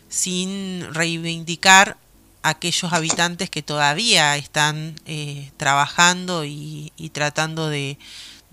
sin 0.09 0.93
reivindicar 0.93 1.97
aquellos 2.43 2.93
habitantes 2.93 3.49
que 3.49 3.63
todavía 3.63 4.37
están 4.37 4.95
eh, 5.05 5.51
trabajando 5.57 6.45
y, 6.45 6.91
tratando 7.11 7.69
de, 7.69 7.97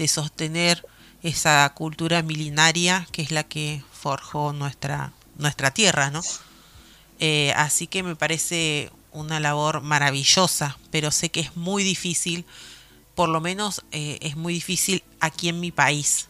sostener 0.08 0.84
esa 1.22 1.72
cultura 1.76 2.22
milenaria 2.22 3.06
que 3.12 3.22
es 3.22 3.30
la 3.30 3.44
que 3.44 3.84
forjó 4.02 4.52
nuestra, 4.52 5.12
nuestra 5.38 5.70
tierra, 5.70 6.10
¿no? 6.10 6.22
Eh, 7.20 7.52
así 7.56 7.86
que 7.86 8.02
me 8.02 8.16
parece 8.16 8.90
una 9.12 9.38
labor 9.38 9.80
maravillosa, 9.80 10.76
pero 10.90 11.10
sé 11.10 11.30
que 11.30 11.40
es 11.40 11.56
muy 11.56 11.84
difícil, 11.84 12.44
por 13.14 13.28
lo 13.28 13.40
menos 13.40 13.82
eh, 13.92 14.18
es 14.22 14.36
muy 14.36 14.54
difícil 14.54 15.04
aquí 15.20 15.48
en 15.48 15.60
mi 15.60 15.70
país. 15.70 16.28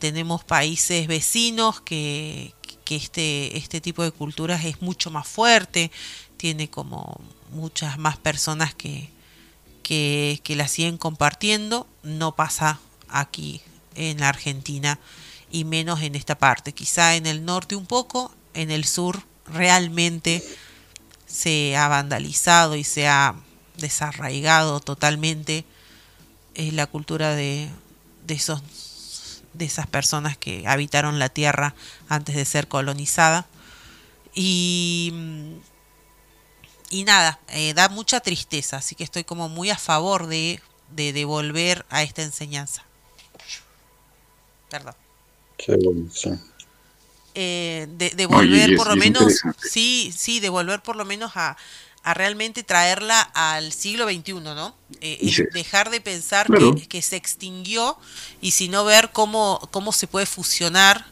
tenemos 0.00 0.42
países 0.42 1.06
vecinos 1.06 1.80
que, 1.80 2.54
que 2.84 2.96
este, 2.96 3.56
este 3.56 3.80
tipo 3.80 4.02
de 4.02 4.10
culturas 4.10 4.64
es 4.64 4.82
mucho 4.82 5.10
más 5.10 5.28
fuerte, 5.28 5.90
tiene 6.36 6.68
como 6.68 7.20
muchas 7.52 7.98
más 7.98 8.16
personas 8.16 8.74
que, 8.74 9.10
que, 9.82 10.56
la 10.56 10.68
siguen 10.68 10.98
compartiendo. 10.98 11.86
No 12.02 12.34
pasa 12.34 12.80
aquí 13.08 13.60
en 13.94 14.20
la 14.20 14.28
Argentina 14.28 14.98
y 15.50 15.64
menos 15.64 16.02
en 16.02 16.14
esta 16.14 16.38
parte. 16.38 16.72
Quizá 16.72 17.16
en 17.16 17.26
el 17.26 17.44
norte 17.44 17.76
un 17.76 17.86
poco, 17.86 18.32
en 18.54 18.70
el 18.70 18.84
sur 18.84 19.22
realmente 19.46 20.44
se 21.26 21.76
ha 21.76 21.88
vandalizado 21.88 22.76
y 22.76 22.84
se 22.84 23.08
ha 23.08 23.34
desarraigado 23.76 24.80
totalmente 24.80 25.64
eh, 26.54 26.72
la 26.72 26.86
cultura 26.86 27.34
de, 27.34 27.68
de, 28.26 28.34
esos, 28.34 28.62
de 29.52 29.64
esas 29.64 29.86
personas 29.86 30.36
que 30.36 30.66
habitaron 30.66 31.18
la 31.18 31.28
tierra 31.28 31.74
antes 32.08 32.36
de 32.36 32.44
ser 32.44 32.68
colonizada. 32.68 33.46
Y 34.34 35.12
y 36.90 37.04
nada, 37.04 37.38
eh, 37.48 37.72
da 37.72 37.88
mucha 37.88 38.18
tristeza, 38.18 38.78
así 38.78 38.96
que 38.96 39.04
estoy 39.04 39.22
como 39.22 39.48
muy 39.48 39.70
a 39.70 39.78
favor 39.78 40.26
de, 40.26 40.60
de 40.90 41.12
devolver 41.12 41.86
a 41.88 42.02
esta 42.02 42.22
enseñanza. 42.22 42.84
Perdón. 44.68 44.96
Qué 45.64 45.76
bueno, 45.76 46.08
sí. 46.12 46.30
Eh, 47.34 47.86
de, 47.96 48.10
devolver 48.10 48.76
por 48.76 48.88
lo 48.88 48.96
menos, 48.96 49.40
sí, 49.62 50.12
sí, 50.16 50.40
devolver 50.40 50.82
por 50.82 50.96
lo 50.96 51.04
menos 51.04 51.32
a, 51.36 51.56
a 52.02 52.14
realmente 52.14 52.64
traerla 52.64 53.20
al 53.20 53.72
siglo 53.72 54.08
XXI, 54.08 54.32
¿no? 54.32 54.74
Eh, 55.00 55.48
dejar 55.52 55.90
de 55.90 56.00
pensar 56.00 56.48
que, 56.48 56.88
que, 56.88 57.02
se 57.02 57.16
extinguió 57.16 57.96
y 58.40 58.50
sino 58.50 58.84
ver 58.84 59.10
cómo, 59.12 59.60
cómo 59.70 59.92
se 59.92 60.08
puede 60.08 60.26
fusionar 60.26 61.06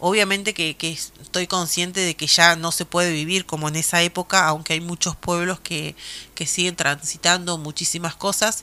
Obviamente 0.00 0.54
que, 0.54 0.76
estoy 1.20 1.48
consciente 1.48 2.00
de 2.00 2.14
que 2.14 2.28
ya 2.28 2.54
no 2.54 2.70
se 2.70 2.84
puede 2.84 3.12
vivir 3.12 3.46
como 3.46 3.68
en 3.68 3.74
esa 3.74 4.00
época, 4.02 4.46
aunque 4.46 4.74
hay 4.74 4.80
muchos 4.80 5.16
pueblos 5.16 5.58
que, 5.58 5.96
siguen 6.46 6.76
transitando 6.76 7.58
muchísimas 7.58 8.14
cosas, 8.14 8.62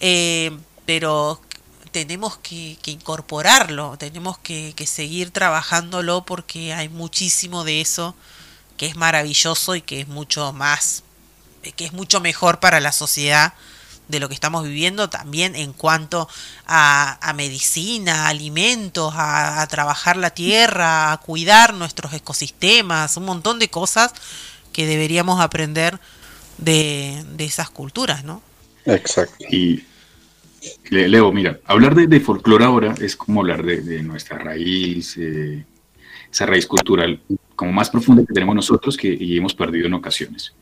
eh, 0.00 0.50
pero 0.84 1.40
tenemos 1.90 2.38
que, 2.38 2.78
incorporarlo, 2.86 3.96
tenemos 3.98 4.38
que, 4.38 4.72
que, 4.76 4.86
seguir 4.86 5.30
trabajándolo 5.30 6.24
porque 6.24 6.72
hay 6.72 6.88
muchísimo 6.88 7.64
de 7.64 7.80
eso 7.80 8.14
que 8.76 8.86
es 8.86 8.96
maravilloso 8.96 9.74
y 9.76 9.82
que 9.82 10.00
es 10.00 10.08
mucho 10.08 10.52
más, 10.52 11.02
que 11.76 11.84
es 11.84 11.92
mucho 11.92 12.20
mejor 12.20 12.60
para 12.60 12.80
la 12.80 12.92
sociedad 12.92 13.52
de 14.10 14.20
lo 14.20 14.28
que 14.28 14.34
estamos 14.34 14.64
viviendo 14.64 15.08
también 15.08 15.54
en 15.54 15.72
cuanto 15.72 16.28
a, 16.66 17.32
medicina, 17.36 18.28
alimentos, 18.28 19.14
a, 19.16 19.66
trabajar 19.70 20.16
la 20.16 20.30
tierra, 20.30 21.12
a 21.12 21.18
cuidar 21.18 21.74
nuestros 21.74 22.12
ecosistemas, 22.12 23.16
un 23.16 23.24
montón 23.24 23.58
de 23.58 23.70
cosas 23.70 24.12
que 24.72 24.86
deberíamos 24.86 25.40
aprender 25.40 26.00
de, 26.58 27.24
esas 27.38 27.70
culturas, 27.70 28.24
¿no? 28.24 28.42
Exacto. 28.84 29.44
Leo, 30.90 31.32
mira, 31.32 31.60
hablar 31.64 31.94
de, 31.94 32.06
de 32.06 32.20
folclore 32.20 32.64
ahora 32.64 32.94
es 33.00 33.16
como 33.16 33.40
hablar 33.40 33.64
de, 33.64 34.02
nuestra 34.02 34.38
raíz, 34.38 35.16
eh, 35.16 35.64
esa 36.30 36.46
raíz 36.46 36.66
cultural 36.66 37.20
como 37.56 37.72
más 37.72 37.90
profunda 37.90 38.24
que 38.26 38.32
tenemos 38.32 38.54
nosotros 38.54 38.96
que 38.96 39.08
y 39.08 39.36
hemos 39.36 39.54
perdido 39.54 39.86
en 39.86 39.94
ocasiones 39.94 40.54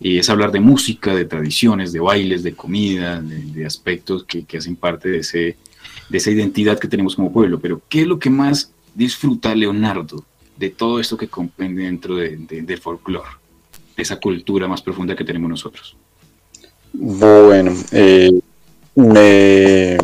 es 0.00 0.28
hablar 0.28 0.52
de 0.52 0.60
música, 0.60 1.14
de 1.14 1.24
tradiciones, 1.24 1.92
de 1.92 2.00
bailes, 2.00 2.42
de 2.42 2.54
comida, 2.54 3.20
de, 3.20 3.64
aspectos 3.64 4.24
que, 4.24 4.44
hacen 4.56 4.76
parte 4.76 5.08
de, 5.08 5.18
ese, 5.18 5.56
de 6.08 6.18
esa 6.18 6.30
identidad 6.30 6.78
que 6.78 6.88
tenemos 6.88 7.16
como 7.16 7.32
pueblo. 7.32 7.58
Pero, 7.60 7.80
¿qué 7.88 8.02
es 8.02 8.06
lo 8.06 8.18
que 8.18 8.30
más 8.30 8.72
disfruta 8.94 9.54
Leonardo 9.54 10.24
de 10.56 10.70
todo 10.70 11.00
esto 11.00 11.16
que 11.16 11.28
comprende 11.28 11.84
dentro 11.84 12.16
del 12.16 12.78
folclore, 12.78 13.30
de 13.96 14.02
esa 14.02 14.20
cultura 14.20 14.68
más 14.68 14.82
profunda 14.82 15.16
que 15.16 15.24
tenemos 15.24 15.48
nosotros? 15.48 15.96
Bueno, 16.92 17.72
eh, 17.92 18.30
me, 18.94 19.98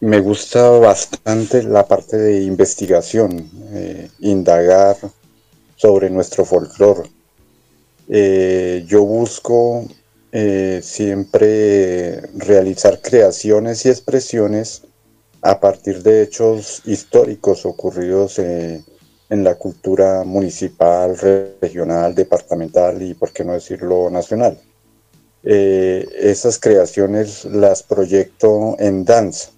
me 0.00 0.20
gusta 0.20 0.68
bastante 0.70 1.62
la 1.62 1.86
parte 1.86 2.16
de 2.16 2.42
investigación, 2.42 3.50
eh, 3.72 4.08
indagar 4.20 4.96
sobre 5.76 6.10
nuestro 6.10 6.44
folclore 6.44 7.10
eh, 8.08 8.84
yo 8.86 9.04
busco 9.04 9.86
eh, 10.30 10.80
siempre 10.82 12.20
realizar 12.36 13.00
creaciones 13.00 13.86
y 13.86 13.88
expresiones 13.88 14.82
a 15.40 15.60
partir 15.60 16.02
de 16.02 16.22
hechos 16.22 16.82
históricos 16.84 17.64
ocurridos 17.66 18.38
en 18.38 18.84
la 19.44 19.54
cultura 19.56 20.24
municipal, 20.24 21.16
regional, 21.60 22.14
departamental 22.14 23.02
y, 23.02 23.14
por 23.14 23.32
qué 23.32 23.44
no 23.44 23.52
decirlo, 23.52 24.10
nacional. 24.10 24.58
Esas 25.44 26.58
creaciones 26.58 27.44
las 27.44 27.82
proyecto 27.82 28.76
en 28.78 29.04
danza. 29.04 29.50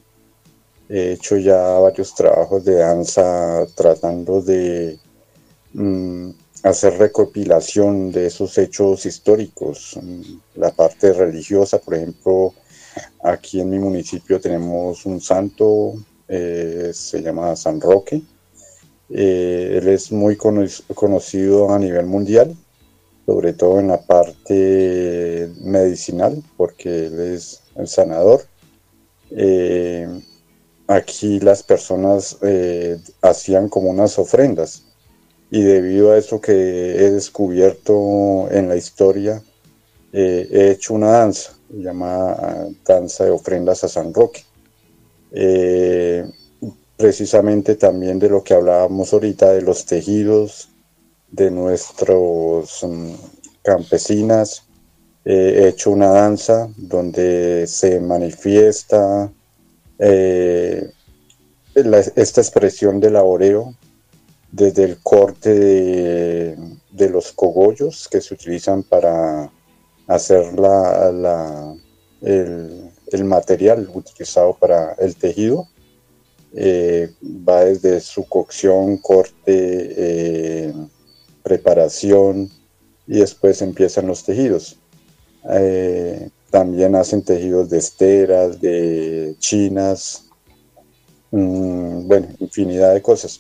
He 0.88 1.12
hecho 1.12 1.36
ya 1.36 1.78
varios 1.78 2.14
trabajos 2.14 2.64
de 2.64 2.74
danza 2.74 3.66
tratando 3.74 4.40
de 4.40 4.98
mm, 5.72 6.30
hacer 6.62 6.98
recopilación 6.98 8.12
de 8.12 8.26
esos 8.26 8.56
hechos 8.58 9.06
históricos. 9.06 9.98
La 10.54 10.70
parte 10.70 11.12
religiosa, 11.12 11.78
por 11.78 11.94
ejemplo, 11.94 12.54
aquí 13.22 13.60
en 13.60 13.70
mi 13.70 13.78
municipio 13.78 14.40
tenemos 14.40 15.06
un 15.06 15.20
santo, 15.20 15.94
eh, 16.28 16.90
se 16.92 17.22
llama 17.22 17.56
San 17.56 17.80
Roque. 17.80 18.22
Eh, 19.10 19.78
él 19.80 19.88
es 19.88 20.10
muy 20.10 20.36
conocido 20.36 21.72
a 21.72 21.78
nivel 21.78 22.06
mundial, 22.06 22.56
sobre 23.26 23.52
todo 23.52 23.80
en 23.80 23.88
la 23.88 24.00
parte 24.00 25.50
medicinal, 25.60 26.42
porque 26.56 27.06
él 27.06 27.20
es 27.20 27.62
el 27.74 27.88
sanador. 27.88 28.42
Eh, 29.30 30.08
aquí 30.86 31.40
las 31.40 31.62
personas 31.62 32.38
hacían 33.22 33.68
como 33.68 33.90
unas 33.90 34.18
ofrendas 34.18 34.86
y 35.50 35.62
debido 35.62 36.12
a 36.12 36.18
eso 36.18 36.40
que 36.40 36.52
he 36.52 37.10
descubierto 37.10 38.48
en 38.50 38.68
la 38.68 38.76
historia, 38.76 39.42
eh, 40.12 40.48
he 40.50 40.70
hecho 40.72 40.94
una 40.94 41.12
danza, 41.12 41.52
llamada 41.70 42.68
Danza 42.84 43.24
de 43.24 43.30
Ofrendas 43.30 43.84
a 43.84 43.88
San 43.88 44.12
Roque. 44.12 44.42
Eh, 45.32 46.24
precisamente 46.96 47.76
también 47.76 48.18
de 48.18 48.28
lo 48.28 48.42
que 48.42 48.54
hablábamos 48.54 49.12
ahorita, 49.12 49.52
de 49.52 49.62
los 49.62 49.84
tejidos 49.84 50.70
de 51.36 51.50
nuestros 51.50 52.82
mm, 52.82 53.14
campesinas. 53.62 54.62
he 55.24 55.68
hecho 55.68 55.90
una 55.90 56.10
danza 56.10 56.68
donde 56.76 57.66
se 57.66 58.00
manifiesta 58.00 59.30
Eh, 59.98 60.90
esta 61.74 62.40
expresión 62.40 63.00
del 63.00 63.14
laboreo, 63.14 63.74
desde 64.50 64.84
el 64.84 64.98
corte 65.02 65.52
de, 65.54 67.10
los 67.10 67.32
cogollos 67.32 68.08
que 68.08 68.22
se 68.22 68.32
utilizan 68.32 68.82
para 68.82 69.50
hacer 70.06 70.58
la, 70.58 71.74
el, 72.22 73.24
material 73.24 73.90
utilizado 73.92 74.54
para 74.54 74.92
el 74.94 75.16
tejido, 75.16 75.68
eh, 76.54 77.12
va 77.22 77.64
desde 77.64 78.00
su 78.00 78.24
cocción, 78.26 78.96
corte, 78.96 79.34
eh, 79.46 80.74
preparación 81.46 82.50
y 83.06 83.20
después 83.20 83.62
empiezan 83.62 84.08
los 84.08 84.24
tejidos. 84.24 84.80
Eh, 85.48 86.28
también 86.50 86.96
hacen 86.96 87.22
tejidos 87.22 87.70
de 87.70 87.78
esteras, 87.78 88.60
de 88.60 89.36
chinas, 89.38 90.24
mm, 91.30 92.08
bueno, 92.08 92.26
infinidad 92.40 92.94
de 92.94 93.00
cosas. 93.00 93.38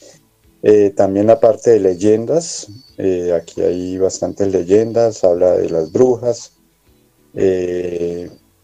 Eh, 0.62 0.90
también 0.90 1.26
la 1.26 1.40
parte 1.40 1.70
de 1.70 1.80
leyendas, 1.80 2.68
eh, 2.96 3.32
aquí 3.32 3.60
hay 3.60 3.98
bastantes 3.98 4.52
leyendas, 4.52 5.24
habla 5.24 5.56
de 5.56 5.68
las 5.68 5.90
brujas. 5.90 6.52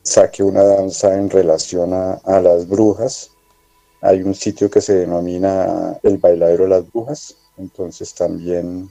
saqué 0.05 0.43
una 0.43 0.65
danza 0.65 1.15
en 1.15 1.31
relación 1.31 1.93
a, 1.93 2.15
a, 2.25 2.41
las 2.41 2.67
brujas. 2.69 3.31
Hay 4.01 4.23
un 4.23 4.35
sitio 4.35 4.71
que 4.71 4.81
se 4.81 4.95
denomina 4.95 5.99
el 6.03 6.19
bailadero 6.19 6.65
de 6.65 6.71
las 6.71 6.93
brujas, 6.93 7.37
entonces 7.59 8.15
también 8.15 8.91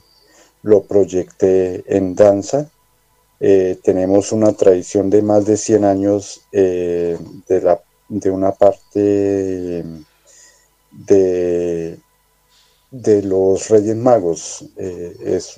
lo 0.62 0.82
proyecté 0.84 1.84
en 1.86 2.14
danza. 2.14 2.70
Eh, 3.40 3.80
tenemos 3.82 4.30
una 4.32 4.52
tradición 4.52 5.10
de 5.10 5.20
más 5.22 5.44
de 5.44 5.56
100 5.56 5.84
años 5.84 6.42
eh, 6.52 7.18
de, 8.08 8.30
una 8.30 8.52
parte 8.52 9.84
de, 10.92 11.98
los 13.24 13.68
Reyes 13.68 13.96
Magos. 13.96 14.64
Eh, 14.76 15.16
es 15.24 15.54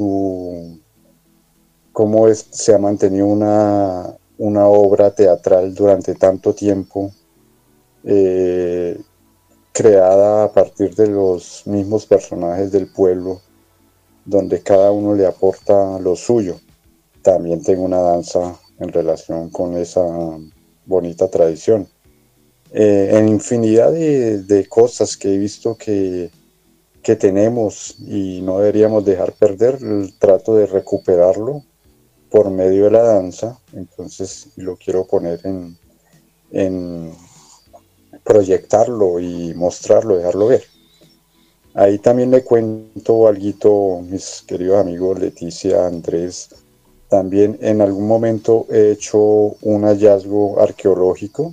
cómo 1.93 2.35
se 2.35 2.75
ha 2.75 2.79
mantenido 2.79 3.27
una 3.27 4.67
obra 4.67 5.15
teatral 5.15 5.75
durante 5.75 6.15
tanto 6.15 6.55
tiempo, 6.55 7.13
creada 9.73 10.45
a 10.45 10.53
partir 10.53 10.95
de 10.95 11.09
los 11.09 11.67
mismos 11.67 12.07
personajes 12.07 12.73
del 12.73 12.91
pueblo, 12.91 13.43
donde 14.25 14.63
cada 14.63 14.91
uno 14.93 15.15
le 15.15 15.27
aporta 15.27 15.99
lo 15.99 16.17
suyo 16.17 16.59
también 17.25 17.63
tengo 17.63 17.85
una 17.85 18.01
danza 18.01 18.61
en 18.79 18.93
relación 18.93 19.49
con 19.49 19.79
esa 19.79 20.05
bonita 20.85 21.29
tradición. 21.29 21.89
Eh, 22.71 23.11
en 23.13 23.29
infinidad 23.29 23.93
de, 23.93 24.67
cosas 24.69 25.17
que 25.17 25.35
he 25.35 25.39
visto 25.39 25.77
que, 25.77 26.31
tenemos 27.19 27.97
y 27.99 28.41
no 28.43 28.59
deberíamos 28.59 29.05
dejar 29.05 29.33
perder, 29.33 29.79
trato 30.19 30.57
de 30.57 30.67
recuperarlo 30.67 31.63
por 32.31 32.51
medio 32.51 32.85
de 32.85 32.91
la 32.93 33.03
danza, 33.03 33.59
entonces 33.73 34.49
lo 34.57 34.77
quiero 34.77 35.07
poner 35.07 35.41
en, 35.45 35.77
en 36.51 37.13
proyectarlo 38.23 39.21
y 39.21 39.55
mostrarlo, 39.55 40.17
dejarlo 40.17 40.47
ver. 40.47 40.65
Ahí 41.75 41.99
también 41.99 42.31
le 42.31 42.45
cuento 42.45 43.27
algo, 43.27 44.01
mis 44.03 44.45
queridos 44.47 44.79
amigos 44.79 45.19
Leticia, 45.19 45.87
Andrés, 45.87 46.49
también 47.09 47.59
en 47.61 47.81
algún 47.81 48.07
momento 48.07 48.67
he 48.71 48.93
hecho 48.93 49.19
un 49.19 49.83
hallazgo 49.83 50.61
arqueológico. 50.61 51.53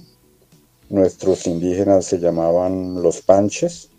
Nuestros 0.89 1.47
indígenas 1.47 2.05
se 2.05 2.19
llamaban 2.19 3.01
los 3.01 3.21
panches. 3.21 3.89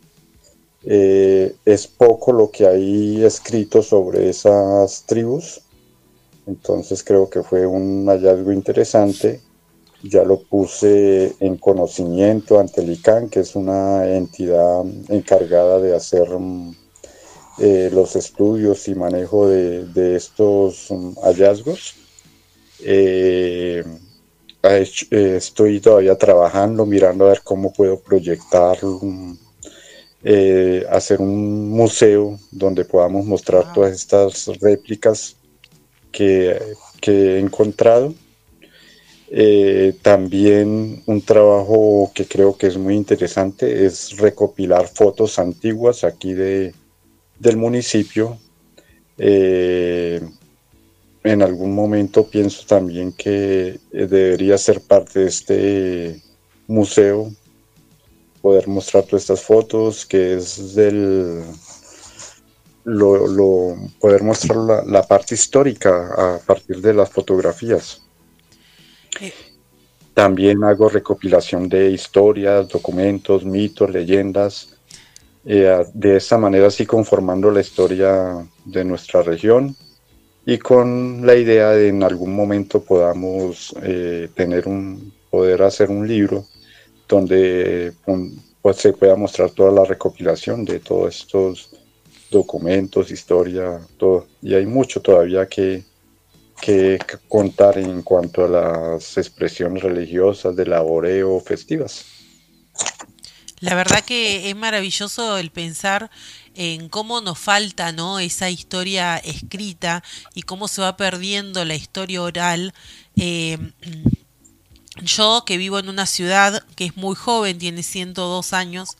Eh, 0.85 1.55
es 1.65 1.87
poco 1.87 2.33
lo 2.33 2.51
que 2.51 2.67
hay 2.67 3.25
escrito 3.25 3.83
sobre 3.83 4.29
esas 4.29 5.05
tribus. 5.05 5.61
Entonces 6.47 7.03
creo 7.03 7.29
que 7.29 7.43
fue 7.43 7.67
un 7.67 8.07
hallazgo 8.07 8.53
interesante. 8.53 9.41
Ya 10.03 10.25
lo 10.25 10.41
puse 10.41 11.35
en 11.39 11.57
conocimiento 11.57 12.59
ante 12.59 12.81
el 12.81 12.91
ICANN, 12.91 13.29
que 13.29 13.41
es 13.41 13.55
una 13.55 14.07
entidad 14.09 14.85
encargada 15.09 15.79
de 15.79 15.95
hacer 15.95 16.29
mm, 16.29 16.75
eh, 17.59 17.91
los 17.93 18.17
estudios 18.17 18.89
y 18.89 18.95
manejo 18.95 19.47
de, 19.47 20.17
estos 20.17 20.91
um, 20.91 21.15
hallazgos. 21.23 21.95
Eh, 22.81 23.85
eh, 24.63 25.35
estoy 25.37 25.81
todavía 25.81 26.17
trabajando, 26.17 26.87
mirando 26.87 27.27
a 27.27 27.29
ver 27.29 27.43
cómo 27.45 27.73
puedo 27.73 28.01
proyectar, 28.01 28.83
um, 28.85 29.37
hacer 30.91 31.21
un 31.21 31.69
museo 31.71 32.39
donde 32.51 32.85
podamos 32.85 33.27
mostrar 33.27 33.65
ah. 33.67 33.73
todas 33.75 33.93
estas 33.93 34.47
réplicas 34.61 35.37
que, 36.11 36.59
he 37.07 37.39
encontrado. 37.39 38.15
También 40.03 41.03
un 41.07 41.23
trabajo 41.23 42.11
que 42.15 42.27
creo 42.27 42.57
que 42.57 42.67
es 42.67 42.77
muy 42.77 42.95
interesante 42.97 43.87
es 43.87 44.19
recopilar 44.19 44.87
fotos 44.89 45.39
antiguas 45.39 46.05
aquí 46.05 46.35
de, 46.35 46.75
del 47.39 47.57
municipio. 47.57 48.39
Eh, 49.19 50.21
en 51.25 51.43
algún 51.43 51.75
momento 51.75 52.27
pienso 52.27 52.67
también 52.67 53.13
que 53.13 53.79
eh, 53.93 54.07
debería 54.07 54.59
ser 54.59 54.81
parte 54.81 55.21
de 55.21 55.27
este 55.27 56.23
museo, 56.67 57.33
poder 58.41 58.67
mostrar 58.69 59.05
todas 59.05 59.23
estas 59.23 59.43
fotos, 59.43 60.07
que 60.07 60.35
es 60.35 60.75
del... 60.75 61.43
Lo, 62.85 63.77
poder 64.01 64.25
mostrar 64.25 64.57
la, 64.85 65.03
parte 65.05 65.37
histórica 65.37 66.35
a 66.35 66.39
partir 66.41 66.81
de 66.81 66.93
las 66.93 67.11
fotografías. 67.11 68.02
También 70.15 70.63
hago 70.65 70.89
recopilación 70.89 71.69
de 71.69 71.91
historias, 71.91 72.69
documentos, 72.69 73.45
mitos, 73.45 73.91
leyendas, 73.91 74.77
eh, 75.45 75.85
de 75.95 76.17
esa 76.17 76.39
manera 76.39 76.69
así 76.69 76.87
conformando 76.87 77.51
la 77.51 77.61
historia 77.61 78.47
de 78.65 78.85
nuestra 78.85 79.23
región 79.23 79.75
y 80.45 80.59
con 80.59 81.27
la 81.27 81.35
idea 81.35 81.71
de 81.71 81.89
en 81.89 82.03
algún 82.03 82.35
momento 82.35 82.83
podamos 82.83 83.75
eh, 83.83 84.29
tener 84.35 84.69
un 84.69 85.13
poder 85.31 85.63
hacer 85.63 85.91
un 85.91 86.07
libro 86.07 86.45
donde 87.09 87.93
pues, 88.61 88.77
se 88.77 88.93
pueda 88.93 89.17
mostrar 89.17 89.51
toda 89.51 89.71
la 89.71 89.85
recopilación 89.85 90.65
de 90.65 90.81
todos 90.81 91.21
estos 91.21 91.71
documentos, 92.31 93.11
historia, 93.11 93.81
todo. 93.97 94.27
Y 94.41 94.55
hay 94.55 94.67
mucho 94.67 95.01
todavía 95.01 95.47
que, 95.47 95.85
que 96.63 97.01
contar 97.29 97.77
en 97.77 98.03
cuanto 98.03 98.45
a 98.45 98.49
las 98.49 99.19
expresiones 99.19 99.83
religiosas 99.83 100.55
de 100.55 100.65
laboreo 100.65 101.41
festivas. 101.41 102.05
La 103.59 103.75
verdad 103.75 104.05
que 104.05 104.49
es 104.49 104.57
maravilloso 104.57 105.39
el 105.39 105.51
pensar 105.51 106.09
en 106.55 106.89
cómo 106.89 107.21
nos 107.21 107.39
falta 107.39 107.91
¿no? 107.91 108.21
esa 108.21 108.49
historia 108.49 109.17
escrita 109.17 110.05
y 110.35 110.43
cómo 110.43 110.69
se 110.69 110.83
va 110.83 110.97
perdiendo 110.97 111.65
la 111.65 111.75
historia 111.75 112.23
oral. 112.23 112.73
Eh, 113.17 113.59
yo 115.03 115.43
que 115.45 115.57
vivo 115.57 115.81
en 115.81 115.89
una 115.89 116.07
ciudad 116.07 116.63
que 116.77 116.85
es 116.85 116.97
muy 116.97 117.17
joven, 117.17 117.59
tiene 117.59 117.83
102 117.83 118.53
años, 118.53 118.91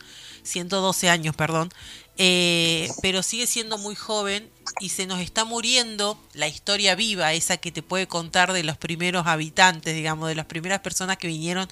112 0.43 1.09
años, 1.09 1.37
perdón, 1.37 1.71
eh, 2.19 2.89
pero 3.01 3.23
sigue 3.23 3.47
siendo 3.47 3.79
muy 3.79 3.95
joven 3.95 4.49
y 4.81 4.91
se 4.91 5.07
nos 5.07 5.21
está 5.21 5.45
muriendo 5.45 6.19
la 6.35 6.49
historia 6.49 6.95
viva, 6.95 7.33
esa 7.33 7.57
que 7.57 7.73
te 7.73 7.83
puede 7.83 8.07
contar 8.07 8.53
de 8.53 8.63
los 8.63 8.77
primeros 8.77 9.27
habitantes, 9.27 9.95
digamos, 9.95 10.29
de 10.29 10.35
las 10.35 10.47
primeras 10.47 10.81
personas 10.81 11.17
que 11.17 11.29
vinieron 11.29 11.69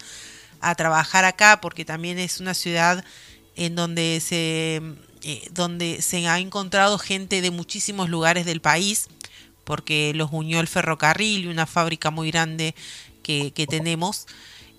a 0.61 0.75
trabajar 0.75 1.25
acá 1.25 1.61
porque 1.61 1.85
también 1.85 2.19
es 2.19 2.41
una 2.41 2.55
ciudad 2.55 3.05
en 3.57 3.75
donde 3.75 4.21
se, 4.25 4.83
eh, 5.23 5.49
donde 5.53 6.03
se 6.03 6.27
ha 6.29 6.39
encontrado 6.39 6.99
gente 6.99 7.41
de 7.41 7.51
muchísimos 7.51 8.09
lugares 8.09 8.47
del 8.47 8.61
país 8.61 9.09
porque 9.65 10.13
los 10.15 10.31
unió 10.33 10.61
el 10.61 10.69
ferrocarril 10.69 11.45
y 11.45 11.47
una 11.47 11.67
fábrica 11.67 12.11
muy 12.11 12.31
grande 12.31 12.75
que, 13.23 13.67
tenemos 13.69 14.27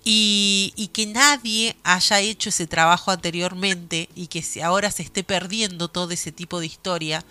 y, 0.03 0.89
que 0.93 1.05
nadie 1.05 1.75
haya 1.83 2.19
hecho 2.19 2.49
ese 2.49 2.67
trabajo 2.67 3.11
anteriormente 3.11 4.09
y 4.15 4.27
que 4.27 4.43
ahora 4.63 4.91
se 4.91 5.03
esté 5.03 5.23
perdiendo 5.23 5.87
todo 5.87 6.11
ese 6.11 6.31
tipo 6.31 6.59
de 6.59 6.65
historia 6.65 7.23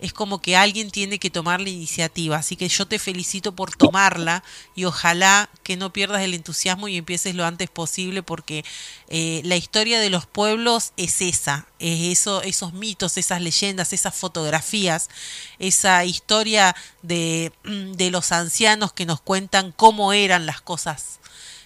es 0.00 0.14
como 0.14 0.40
que 0.40 0.56
alguien 0.56 0.90
tiene 0.90 1.18
que 1.18 1.28
tomar 1.28 1.60
la 1.60 1.68
iniciativa. 1.68 2.38
Así 2.38 2.56
que 2.56 2.68
yo 2.68 2.86
te 2.86 2.98
felicito 2.98 3.54
por 3.54 3.76
tomarla 3.76 4.42
y 4.74 4.86
ojalá 4.86 5.50
que 5.62 5.76
no 5.76 5.92
pierdas 5.92 6.22
el 6.22 6.32
entusiasmo 6.32 6.88
y 6.88 6.96
empieces 6.96 7.34
lo 7.34 7.44
antes 7.44 7.68
posible 7.68 8.22
porque 8.22 8.64
eh, 9.08 9.42
la 9.44 9.56
historia 9.56 10.00
de 10.00 10.08
los 10.08 10.24
pueblos 10.24 10.92
es 10.96 11.20
esa, 11.20 11.66
es 11.78 12.18
eso, 12.18 12.42
esos 12.42 12.72
mitos, 12.72 13.18
esas 13.18 13.42
leyendas, 13.42 13.92
esas 13.92 14.14
fotografías, 14.14 15.10
esa 15.58 16.04
historia 16.06 16.74
de, 17.02 17.52
de 17.64 18.10
los 18.10 18.32
ancianos 18.32 18.94
que 18.94 19.04
nos 19.04 19.20
cuentan 19.20 19.72
cómo 19.72 20.14
eran 20.14 20.46
las 20.46 20.62
cosas 20.62 21.19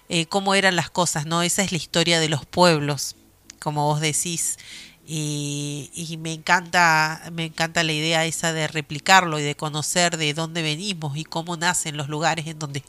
eh, 0.09 0.27
cómo 0.27 0.55
eran 0.55 0.77
las 0.77 0.91
cosas, 0.91 1.27
¿no? 1.27 1.43
Esa 1.43 1.63
es 1.63 1.73
la 1.73 1.79
historia 1.79 2.21
de 2.21 2.29
los 2.29 2.45
pueblos, 2.47 3.17
como 3.59 3.87
vos 3.87 4.01
decís. 4.01 4.59
Y, 5.07 5.91
y, 5.95 6.17
me 6.17 6.33
encanta 6.33 7.23
me 7.31 7.45
encanta 7.45 7.83
la 7.83 7.93
idea 7.93 8.25
esa 8.25 8.55
de 8.55 8.67
replicarlo 8.67 9.39
y 9.39 9.43
de 9.43 9.55
conocer 9.55 10.17
de 10.17 10.33
dónde 10.33 10.63
venimos 10.63 11.19
y 11.19 11.25
cómo 11.25 11.59
nacen 11.59 11.99
los 11.99 12.09
lugares 12.09 12.47
en 12.47 12.59
donde 12.59 12.83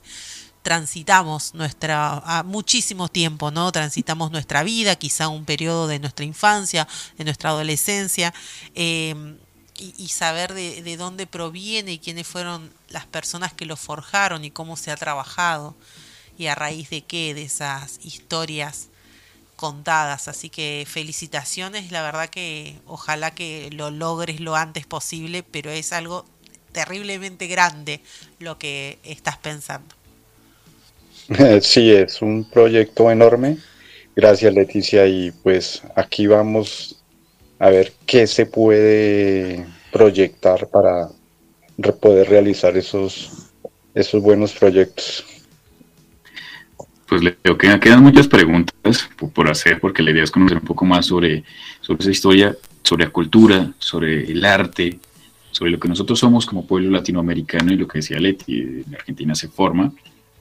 transitamos 0.62 1.54
nuestra 1.54 2.23
a 2.25 2.43
muchísimo 2.43 3.10
tiempo, 3.10 3.51
¿no? 3.51 3.71
Transitamos 3.71 4.32
nuestra 4.32 4.63
vida, 4.63 4.95
quizá 4.95 5.28
un 5.28 5.45
periodo 5.45 5.88
de 5.88 5.99
nuestra 5.99 6.25
infancia, 6.25 6.88
de 7.17 7.23
nuestra 7.25 7.51
adolescencia, 7.51 8.34
eh, 8.75 9.13
y, 9.78 9.93
y, 9.97 10.08
saber 10.08 10.54
de, 10.54 10.82
de, 10.82 10.97
dónde 10.97 11.28
proviene 11.28 11.93
y 11.93 11.99
quiénes 11.99 12.25
fueron 12.25 12.71
las 12.89 13.06
personas 13.06 13.54
que 13.54 13.65
lo 13.65 13.75
forjaron 13.75 14.45
y 14.45 14.51
cómo 14.51 14.78
se 14.78 14.89
ha 14.89 14.95
trabajado 14.95 15.75
y 16.37 16.47
a 16.47 16.55
raíz 16.55 16.89
de 16.89 17.01
qué, 17.01 17.33
de 17.33 17.43
esas 17.43 17.99
historias 18.03 18.89
contadas. 19.55 20.27
Así 20.27 20.49
que 20.49 20.85
felicitaciones, 20.87 21.91
la 21.91 22.01
verdad 22.01 22.29
que 22.29 22.75
ojalá 22.85 23.31
que 23.31 23.69
lo 23.71 23.91
logres 23.91 24.39
lo 24.39 24.55
antes 24.55 24.85
posible, 24.85 25.43
pero 25.43 25.71
es 25.71 25.93
algo 25.93 26.25
terriblemente 26.71 27.47
grande 27.47 28.01
lo 28.39 28.57
que 28.57 28.99
estás 29.03 29.37
pensando. 29.37 29.95
Sí, 31.61 31.91
es 31.91 32.21
un 32.21 32.43
proyecto 32.43 33.09
enorme. 33.09 33.57
Gracias 34.15 34.53
Leticia 34.53 35.07
y 35.07 35.31
pues 35.31 35.81
aquí 35.95 36.27
vamos 36.27 37.03
a 37.59 37.69
ver 37.69 37.93
qué 38.05 38.27
se 38.27 38.45
puede 38.45 39.65
proyectar 39.91 40.67
para 40.67 41.09
poder 41.99 42.29
realizar 42.29 42.77
esos, 42.77 43.31
esos 43.93 44.21
buenos 44.21 44.53
proyectos. 44.53 45.25
Creo 47.45 47.60
que 47.60 47.79
quedan 47.79 48.01
muchas 48.01 48.27
preguntas 48.27 49.08
por 49.36 49.47
hacer 49.47 49.79
porque 49.79 50.01
la 50.01 50.10
idea 50.10 50.23
es 50.23 50.31
conocer 50.31 50.58
un 50.58 50.63
poco 50.63 50.84
más 50.84 51.05
sobre, 51.05 51.43
sobre 51.79 52.01
esa 52.01 52.10
historia, 52.10 52.58
sobre 52.81 53.05
la 53.05 53.12
cultura, 53.12 53.71
sobre 53.77 54.31
el 54.31 54.43
arte, 54.43 54.97
sobre 55.51 55.69
lo 55.69 55.79
que 55.79 55.88
nosotros 55.88 56.17
somos 56.17 56.47
como 56.47 56.65
pueblo 56.65 56.89
latinoamericano 56.89 57.71
y 57.71 57.77
lo 57.77 57.88
que 57.88 57.99
decía 57.99 58.19
Leti, 58.19 58.62
en 58.88 58.95
Argentina 58.95 59.36
se 59.36 59.47
forma 59.47 59.93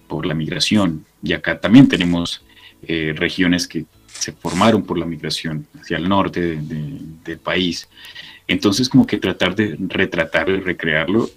por 0.09 0.25
la 0.25 0.33
migración. 0.33 1.05
Y 1.23 1.35
acá 1.35 1.61
también 1.61 1.89
tenemos 1.89 2.43
eh, 2.89 3.13
regiones 3.15 3.69
que 3.69 3.85
se 4.07 4.33
formaron 4.33 4.83
por 4.83 4.97
la 4.97 5.05
migración 5.05 5.67
hacia 5.79 5.99
el 5.99 6.09
norte 6.09 6.41
de, 6.41 6.57
de, 6.57 7.01
del 7.23 7.39
país. 7.39 7.87
Entonces, 8.49 8.89
como 8.89 9.07
que 9.07 9.19
tratar 9.19 9.55
de 9.55 9.77
retratarlo 9.79 10.57
y 10.57 10.61
recrearlo 10.61 11.29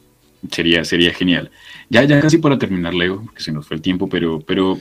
sería, 0.49 0.86
sería 0.86 1.13
genial. 1.13 1.51
Ya, 1.89 2.06
ya 2.06 2.21
casi 2.21 2.38
para 2.38 2.58
terminar, 2.58 2.93
Leo, 2.93 3.21
porque 3.21 3.43
se 3.43 3.51
nos 3.51 3.67
fue 3.67 3.75
el 3.75 3.82
tiempo, 3.82 4.08
pero, 4.08 4.39
pero 4.39 4.80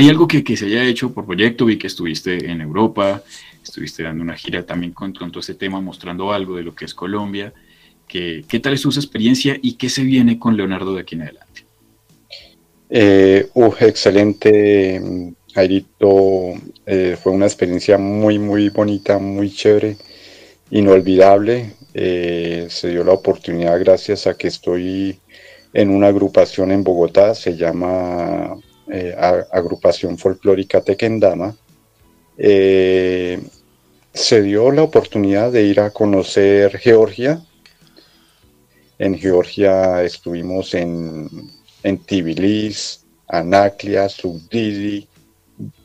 ¿hay 0.00 0.08
algo 0.08 0.26
que, 0.26 0.42
que 0.42 0.56
se 0.56 0.66
haya 0.66 0.84
hecho 0.84 1.12
por 1.12 1.26
proyecto? 1.26 1.66
Vi 1.66 1.76
que 1.76 1.86
estuviste 1.86 2.50
en 2.50 2.62
Europa, 2.62 3.22
estuviste 3.62 4.02
dando 4.02 4.22
una 4.22 4.34
gira 4.34 4.64
también 4.64 4.92
con, 4.92 5.12
con 5.12 5.30
todo 5.30 5.40
ese 5.40 5.54
tema, 5.54 5.80
mostrando 5.80 6.32
algo 6.32 6.56
de 6.56 6.62
lo 6.62 6.74
que 6.74 6.86
es 6.86 6.94
Colombia. 6.94 7.52
¿Qué, 8.08 8.42
¿Qué 8.48 8.60
tal 8.60 8.72
es 8.72 8.80
tu 8.80 8.88
experiencia 8.88 9.58
y 9.60 9.74
qué 9.74 9.90
se 9.90 10.02
viene 10.02 10.38
con 10.38 10.56
Leonardo 10.56 10.94
de 10.94 11.02
aquí 11.02 11.16
en 11.16 11.22
adelante? 11.22 11.64
Eh, 12.88 13.46
excelente, 13.80 15.32
Airito. 15.54 16.54
Eh, 16.86 17.16
fue 17.22 17.32
una 17.32 17.46
experiencia 17.46 17.98
muy, 17.98 18.38
muy 18.38 18.70
bonita, 18.70 19.18
muy 19.18 19.50
chévere, 19.50 19.98
inolvidable. 20.70 21.74
Eh, 21.92 22.68
se 22.70 22.88
dio 22.88 23.04
la 23.04 23.12
oportunidad 23.12 23.78
gracias 23.78 24.26
a 24.26 24.34
que 24.34 24.48
estoy 24.48 25.18
en 25.74 25.90
una 25.90 26.06
agrupación 26.06 26.72
en 26.72 26.82
Bogotá, 26.82 27.34
se 27.34 27.54
llama 27.56 28.56
eh, 28.90 29.14
Agrupación 29.52 30.18
Folclórica 30.18 30.80
Tequendama. 30.80 31.54
Eh, 32.36 33.40
se 34.12 34.42
dio 34.42 34.70
la 34.70 34.82
oportunidad 34.82 35.52
de 35.52 35.62
ir 35.62 35.80
a 35.80 35.90
conocer 35.90 36.78
Georgia. 36.78 37.42
En 38.98 39.16
Georgia 39.16 40.02
estuvimos 40.02 40.74
en 40.74 41.28
en 41.82 41.98
Tbilisi, 41.98 43.00
Anaklia, 43.28 44.08
Subdidi, 44.08 45.06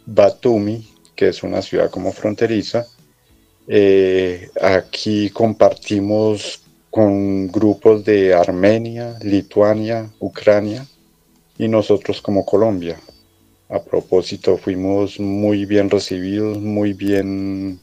Batumi, 0.06 0.88
que 1.16 1.30
es 1.30 1.44
una 1.44 1.62
ciudad 1.62 1.90
como 1.90 2.12
fronteriza. 2.12 2.86
Eh, 3.68 4.50
aquí 4.62 5.30
compartimos 5.30 6.62
con 6.90 7.48
grupos 7.52 8.04
de 8.06 8.34
Armenia, 8.34 9.18
Lituania, 9.22 10.10
Ucrania 10.20 10.86
y 11.58 11.68
nosotros 11.68 12.22
como 12.22 12.46
Colombia. 12.46 13.00
A 13.70 13.82
propósito, 13.82 14.58
fuimos 14.58 15.20
muy 15.20 15.66
bien 15.66 15.90
recibidos, 15.90 16.60
muy 16.60 16.94
bien, 16.94 17.80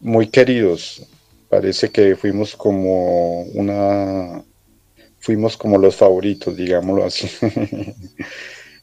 muy 0.00 0.28
queridos. 0.28 1.06
Parece 1.48 1.90
que 1.90 2.16
fuimos 2.16 2.56
como 2.56 3.42
una 3.42 4.42
fuimos 5.22 5.56
como 5.56 5.78
los 5.78 5.96
favoritos, 5.96 6.56
digámoslo 6.56 7.04
así. 7.04 7.28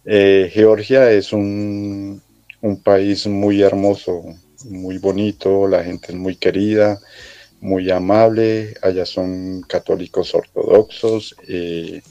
eh, 0.06 0.50
Georgia 0.54 1.12
es 1.12 1.34
un, 1.34 2.22
un, 2.62 2.82
país 2.82 3.28
muy 3.28 3.62
hermoso, 3.62 4.24
muy 4.66 5.00
bonito, 5.00 5.68
la 5.68 5.84
gente 5.84 6.14
es 6.14 6.16
muy 6.18 6.38
querida, 6.38 6.98
muy 7.60 7.92
amable, 7.92 8.74
allá 8.82 9.06
son 9.06 9.64
católicos 9.68 10.34
ortodoxos, 10.34 11.36
eh, 11.48 12.02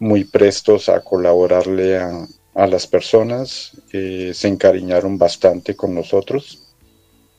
muy 0.00 0.24
prestos 0.24 0.88
a 0.88 1.00
colaborarle 1.00 1.98
a, 1.98 2.26
a 2.58 2.66
las 2.66 2.88
personas, 2.88 3.70
eh, 3.92 4.32
se 4.34 4.48
encariñaron 4.48 5.16
bastante 5.16 5.76
con 5.76 5.94
nosotros. 5.94 6.74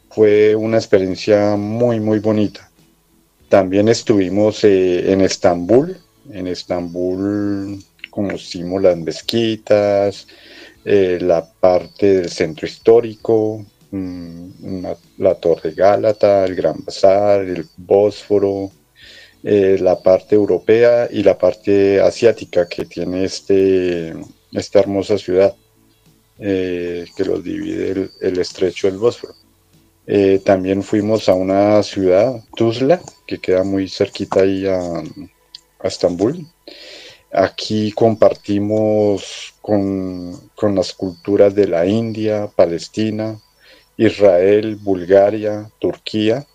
Fue 0.10 0.56
una 0.56 0.78
experiencia 0.78 1.58
muy, 1.58 2.00
muy 2.00 2.20
bonita. 2.20 2.72
También 3.50 3.90
estuvimos 3.90 4.64
eh, 4.64 5.12
en 5.12 5.20
Estambul. 5.20 5.98
En 6.32 6.48
Estambul 6.48 7.84
conocimos 8.10 8.82
las 8.82 8.98
mezquitas, 8.98 10.26
eh, 10.86 11.18
la 11.22 11.46
parte 11.60 12.22
del 12.22 12.30
centro 12.30 12.66
histórico, 12.66 13.66
una, 13.92 14.96
la 15.18 15.36
Torre 15.36 15.74
Gálata, 15.74 16.46
el 16.46 16.56
Gran 16.56 16.78
Bazar, 16.86 17.42
el 17.42 17.66
Bósforo, 17.76 18.72
eh, 19.44 19.78
la 19.80 20.02
parte 20.02 20.36
europea 20.36 21.08
y 21.10 21.24
la 21.24 21.38
parte 21.38 22.02
asiática 22.02 22.68
que 22.68 22.86
tiene 22.86 23.24
este, 23.24 24.14
esta 24.52 24.80
hermosa 24.80 25.18
ciudad 25.18 25.56
eh, 26.40 27.06
que 27.16 27.26
los 27.26 27.44
divide 27.44 28.10
el, 28.22 28.40
estrecho 28.40 28.88
del 28.88 28.98
Bósforo. 28.98 29.34
Eh, 30.08 30.42
también 30.44 30.84
fuimos 30.84 31.30
a 31.30 31.34
una 31.34 31.84
ciudad, 31.84 32.42
Tuzla, 32.56 33.02
que 33.28 33.40
queda 33.40 33.64
muy 33.64 33.88
cerquita 33.88 34.42
ahí 34.42 34.66
a, 34.66 34.80
a 34.80 35.88
Estambul. 35.88 36.48
Aquí 37.32 37.92
compartimos 37.92 39.54
con, 39.62 40.50
con, 40.56 40.76
las 40.76 40.94
culturas 40.94 41.54
de 41.54 41.68
la 41.68 41.86
India, 41.86 42.50
Palestina, 42.56 43.40
Israel, 43.98 44.78
Bulgaria, 44.78 45.70
Turquía. 45.78 46.48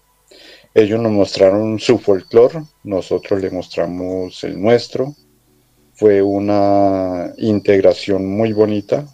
Ellos 0.76 1.00
nos 1.00 1.12
mostraron 1.12 1.78
su 1.78 1.98
folclore, 1.98 2.64
nosotros 2.82 3.40
le 3.40 3.48
mostramos 3.48 4.42
el 4.42 4.60
nuestro. 4.60 5.14
Fue 5.94 6.20
una 6.20 7.32
integración 7.38 8.26
muy 8.26 8.52
bonita, 8.52 9.06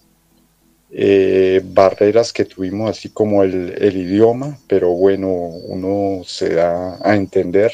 eh, 0.90 1.60
barreras 1.62 2.32
que 2.32 2.46
tuvimos, 2.46 2.90
así 2.90 3.10
como 3.10 3.42
el, 3.42 3.94
idioma, 3.94 4.58
pero 4.66 4.92
bueno, 4.92 5.28
uno 5.28 6.22
se 6.24 6.54
da 6.54 6.98
a 7.06 7.14
entender. 7.14 7.72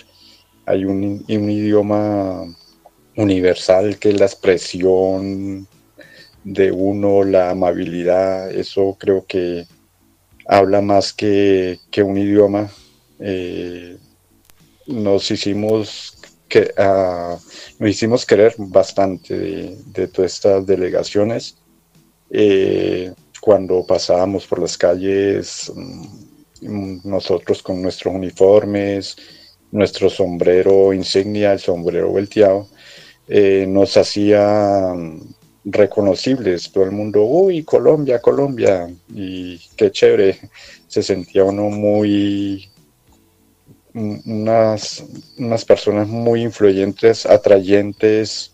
Hay 0.66 0.84
un, 0.84 1.24
idioma 1.28 2.44
universal 3.16 3.98
que 4.00 4.08
es 4.08 4.18
la 4.18 4.26
expresión 4.26 5.68
de 6.42 6.72
uno, 6.72 7.22
la 7.22 7.50
amabilidad, 7.50 8.50
eso 8.50 8.96
creo 8.98 9.24
que 9.26 9.64
habla 10.44 10.80
más 10.80 11.12
que 11.12 11.78
un 12.04 12.18
idioma. 12.18 12.68
Eh, 13.20 13.96
nos 14.86 15.30
hicimos 15.30 16.16
que 16.48 16.72
uh, 16.78 17.38
nos 17.78 17.90
hicimos 17.90 18.24
querer 18.24 18.54
bastante 18.58 19.36
de, 19.86 20.08
todas 20.08 20.34
estas 20.34 20.64
delegaciones 20.64 21.56
eh, 22.30 23.12
cuando 23.40 23.84
pasábamos 23.86 24.46
por 24.46 24.60
las 24.60 24.76
calles, 24.76 25.72
mm, 25.74 26.98
nosotros 27.04 27.62
con 27.62 27.82
nuestros 27.82 28.14
uniformes, 28.14 29.16
nuestro 29.70 30.08
sombrero 30.10 30.92
insignia, 30.92 31.52
el 31.52 31.60
sombrero 31.60 32.08
volteado, 32.08 32.68
eh, 33.28 33.66
nos 33.68 33.96
hacía 33.96 34.94
reconocibles. 35.64 36.70
Todo 36.72 36.84
el 36.84 36.92
mundo, 36.92 37.22
uy, 37.24 37.62
Colombia, 37.64 38.20
Colombia, 38.20 38.88
y 39.12 39.58
qué 39.76 39.90
chévere. 39.90 40.38
Se 40.88 41.02
sentía 41.02 41.44
uno 41.44 41.64
muy, 41.68 42.68
unas, 43.96 45.04
unas 45.38 45.64
personas 45.64 46.06
muy 46.06 46.42
influyentes, 46.42 47.24
atrayentes, 47.24 48.52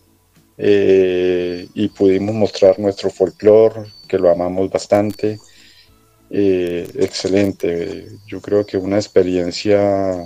eh, 0.57 1.67
y 1.73 1.87
pudimos 1.89 2.33
mostrar 2.35 2.79
nuestro 2.79 3.09
folclore, 3.09 3.91
que 4.07 4.17
lo 4.17 4.29
amamos 4.29 4.69
bastante. 4.69 5.39
Eh, 6.29 6.89
excelente, 6.95 8.07
yo 8.25 8.41
creo 8.41 8.65
que 8.65 8.77
una 8.77 8.95
experiencia 8.95 10.25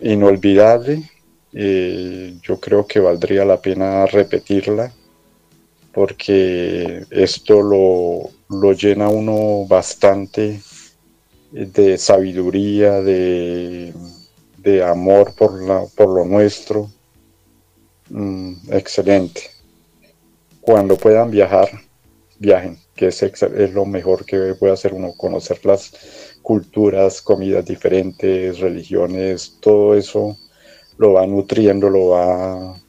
inolvidable. 0.00 1.10
Eh, 1.52 2.36
yo 2.42 2.58
creo 2.60 2.86
que 2.86 3.00
valdría 3.00 3.44
la 3.44 3.60
pena 3.60 4.06
repetirla 4.06 4.92
porque 5.92 7.04
esto 7.10 7.62
lo, 7.62 8.28
lo 8.48 8.72
llena 8.72 9.08
uno 9.08 9.64
bastante 9.68 10.60
de 11.54 11.96
sabiduría, 11.98 13.00
de, 13.00 13.94
de 14.58 14.82
amor 14.82 15.34
por, 15.34 15.62
la, 15.62 15.84
por 15.94 16.08
lo 16.08 16.24
nuestro. 16.24 16.90
Mm, 18.10 18.54
excelente. 18.72 19.42
Cuando 20.60 20.96
puedan 20.96 21.30
viajar, 21.30 21.68
viajen, 22.38 22.78
que 22.96 23.06
es, 23.06 23.22
es 23.22 23.72
lo 23.72 23.86
mejor 23.86 24.24
que 24.24 24.54
puede 24.54 24.72
hacer 24.72 24.94
uno, 24.94 25.12
conocer 25.16 25.64
las 25.64 25.92
culturas, 26.42 27.22
comidas 27.22 27.64
diferentes, 27.64 28.58
religiones, 28.58 29.58
todo 29.60 29.94
eso 29.94 30.36
lo 30.98 31.12
va 31.12 31.26
nutriendo, 31.26 31.88
lo 31.88 32.08
va, 32.08 32.80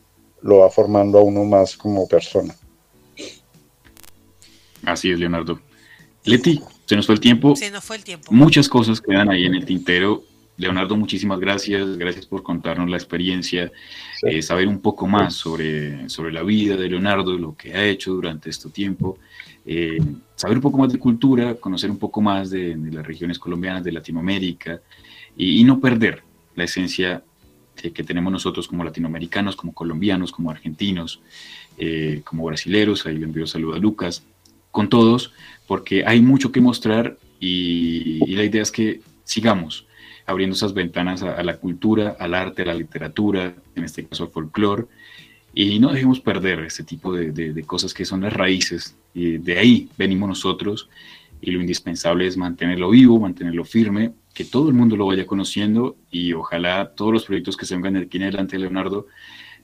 lo 0.42 0.60
va 0.60 0.70
formando 0.72 1.20
a 1.20 1.24
uno 1.24 1.44
más 1.44 1.78
como 1.78 2.08
persona. 2.08 2.56
Así 4.84 5.12
es, 5.12 5.20
Leonardo. 5.20 5.60
Leti, 6.24 6.62
se 6.86 6.96
nos 6.96 7.06
fue 7.06 7.16
el 7.16 7.22
tiempo. 7.22 7.56
Se 7.56 7.72
nos 7.72 7.84
fue 7.84 7.98
el 7.98 8.04
tiempo. 8.04 8.32
Muchas 8.32 8.70
cosas 8.70 9.02
quedan 9.02 9.30
ahí 9.30 9.46
en 9.46 9.56
el 9.56 9.66
tintero. 9.66 10.24
Leonardo, 10.58 10.96
muchísimas 10.96 11.40
gracias. 11.40 11.98
Gracias 11.98 12.26
por 12.26 12.44
contarnos 12.44 12.90
la 12.90 12.96
experiencia, 12.96 13.72
eh, 14.22 14.42
saber 14.42 14.68
un 14.68 14.80
poco 14.80 15.08
más 15.08 15.34
sobre, 15.34 16.08
sobre 16.10 16.32
la 16.32 16.44
vida 16.44 16.78
de 16.78 16.88
Leonardo, 16.88 17.38
lo 17.38 17.56
que 17.58 17.74
ha 17.74 17.84
hecho 17.84 18.14
durante 18.14 18.50
este 18.50 18.70
tiempo, 18.70 19.18
eh, 19.66 19.98
saber 20.36 20.58
un 20.58 20.62
poco 20.62 20.78
más 20.78 20.94
de 20.94 21.00
cultura, 21.00 21.56
conocer 21.56 21.92
un 21.92 21.98
poco 21.98 22.22
más 22.22 22.52
de, 22.52 22.78
las 22.92 23.06
regiones 23.06 23.40
colombianas, 23.40 23.84
de 23.84 23.92
Latinoamérica, 23.92 24.80
y, 25.36 25.64
no 25.66 25.82
perder 25.82 26.24
la 26.56 26.64
esencia 26.64 27.22
que, 27.76 27.92
tenemos 27.92 28.32
nosotros 28.32 28.70
como 28.70 28.86
latinoamericanos, 28.86 29.58
como 29.58 29.74
colombianos, 29.74 30.32
como 30.32 30.50
argentinos, 30.50 31.20
eh, 31.78 32.22
como 32.24 32.46
brasileros. 32.46 33.06
Ahí 33.06 33.18
le 33.18 33.26
envío 33.26 33.46
saludo 33.46 33.76
a 33.76 33.80
Lucas, 33.80 34.24
con 34.76 34.90
todos, 34.90 35.32
porque 35.68 36.04
hay 36.06 36.22
mucho 36.22 36.52
que 36.52 36.60
mostrar 36.60 37.18
y 37.40 38.36
la 38.36 38.44
idea 38.44 38.62
es 38.62 38.72
que 38.72 39.00
sigamos 39.24 39.88
abriendo 40.26 40.56
esas 40.56 40.74
ventanas 40.74 41.24
a, 41.24 41.42
la 41.44 41.58
cultura, 41.58 42.18
al 42.20 42.34
arte, 42.34 42.64
a 42.64 42.66
la 42.66 42.74
literatura, 42.74 43.56
en 43.76 43.84
este 43.86 44.06
caso 44.06 44.26
al 44.26 44.32
folclore, 44.32 44.86
y 45.54 45.80
no 45.80 45.94
dejemos 45.94 46.20
perder 46.20 46.60
este 46.60 46.84
tipo 46.84 47.14
de, 47.14 47.64
cosas 47.66 47.94
que 47.94 48.04
son 48.06 48.22
las 48.22 48.34
raíces, 48.34 48.98
y 49.14 49.38
de 49.38 49.58
ahí 49.58 49.90
venimos 49.98 50.28
nosotros, 50.28 50.90
y 51.40 51.52
lo 51.52 51.62
indispensable 51.62 52.28
es 52.28 52.36
mantenerlo 52.36 52.90
vivo, 52.90 53.20
mantenerlo 53.20 53.64
firme, 53.64 54.14
que 54.34 54.44
todo 54.44 54.68
el 54.68 54.76
mundo 54.76 54.98
lo 54.98 55.06
vaya 55.06 55.26
conociendo 55.26 55.96
y 56.12 56.34
ojalá 56.34 56.92
todos 56.94 57.14
los 57.14 57.26
proyectos 57.26 57.56
que 57.56 57.66
se 57.66 57.76
vengan 57.76 57.94
de 57.94 58.02
aquí 58.02 58.18
en 58.18 58.24
adelante, 58.24 58.60
Leonardo, 58.60 59.08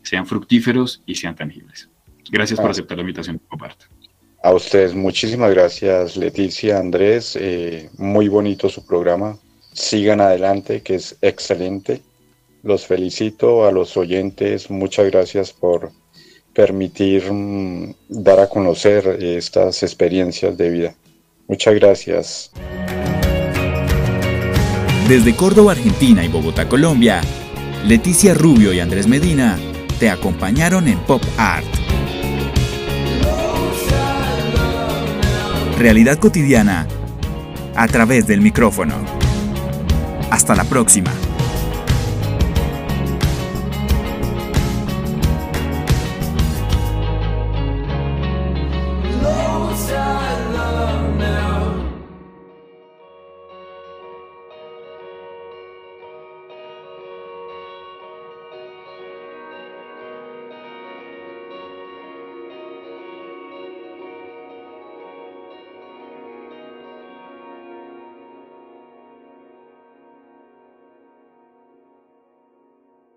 sean 0.02 0.26
fructíferos 0.26 1.02
y 1.06 1.16
sean 1.16 1.36
tangibles. 1.36 1.90
Gracias 2.30 2.60
por 2.60 2.70
ah. 2.70 2.72
aceptar 2.72 2.98
la 2.98 3.02
invitación 3.02 3.38
de 3.38 3.58
parte. 3.58 3.86
A 4.44 4.54
ustedes, 4.54 4.96
muchísimas 4.96 5.52
gracias, 5.52 6.18
Leticia, 6.18 6.80
Andrés. 6.80 7.38
Eh, 7.40 7.90
muy 7.98 8.28
bonito 8.28 8.70
su 8.70 8.86
programa 8.86 9.38
sigan 9.74 10.22
adelante, 10.22 10.82
que 10.82 10.96
es 10.96 11.16
excelente. 11.22 12.02
Los 12.64 12.86
felicito 12.86 13.66
a 13.66 13.72
los 13.72 13.98
oyentes, 13.98 14.70
muchas 14.70 15.10
gracias 15.10 15.52
por 15.52 15.92
permitir 16.54 17.32
mm, 17.32 17.96
dar 18.10 18.40
a 18.40 18.50
conocer 18.50 19.18
estas 19.22 19.84
experiencias 19.84 20.58
de 20.58 20.70
vida. 20.70 20.96
Muchas 21.48 21.76
gracias. 21.76 22.52
Desde 25.08 25.36
Córdoba, 25.36 25.74
Argentina 25.74 26.24
y 26.24 26.28
Bogotá, 26.28 26.70
Colombia, 26.70 27.22
Leticia 27.86 28.34
Rubio 28.34 28.74
y 28.74 28.80
Andrés 28.80 29.08
Medina 29.08 29.60
te 30.00 30.10
acompañaron 30.10 30.88
en 30.88 31.00
Pop 31.00 31.24
Art. 31.38 31.66
Realidad 35.82 36.20
cotidiana 36.20 36.86
a 37.76 37.88
través 37.88 38.28
del 38.28 38.40
micrófono. 38.40 38.94
Hasta 40.30 40.54
la 40.54 40.64
próxima. 40.64 41.10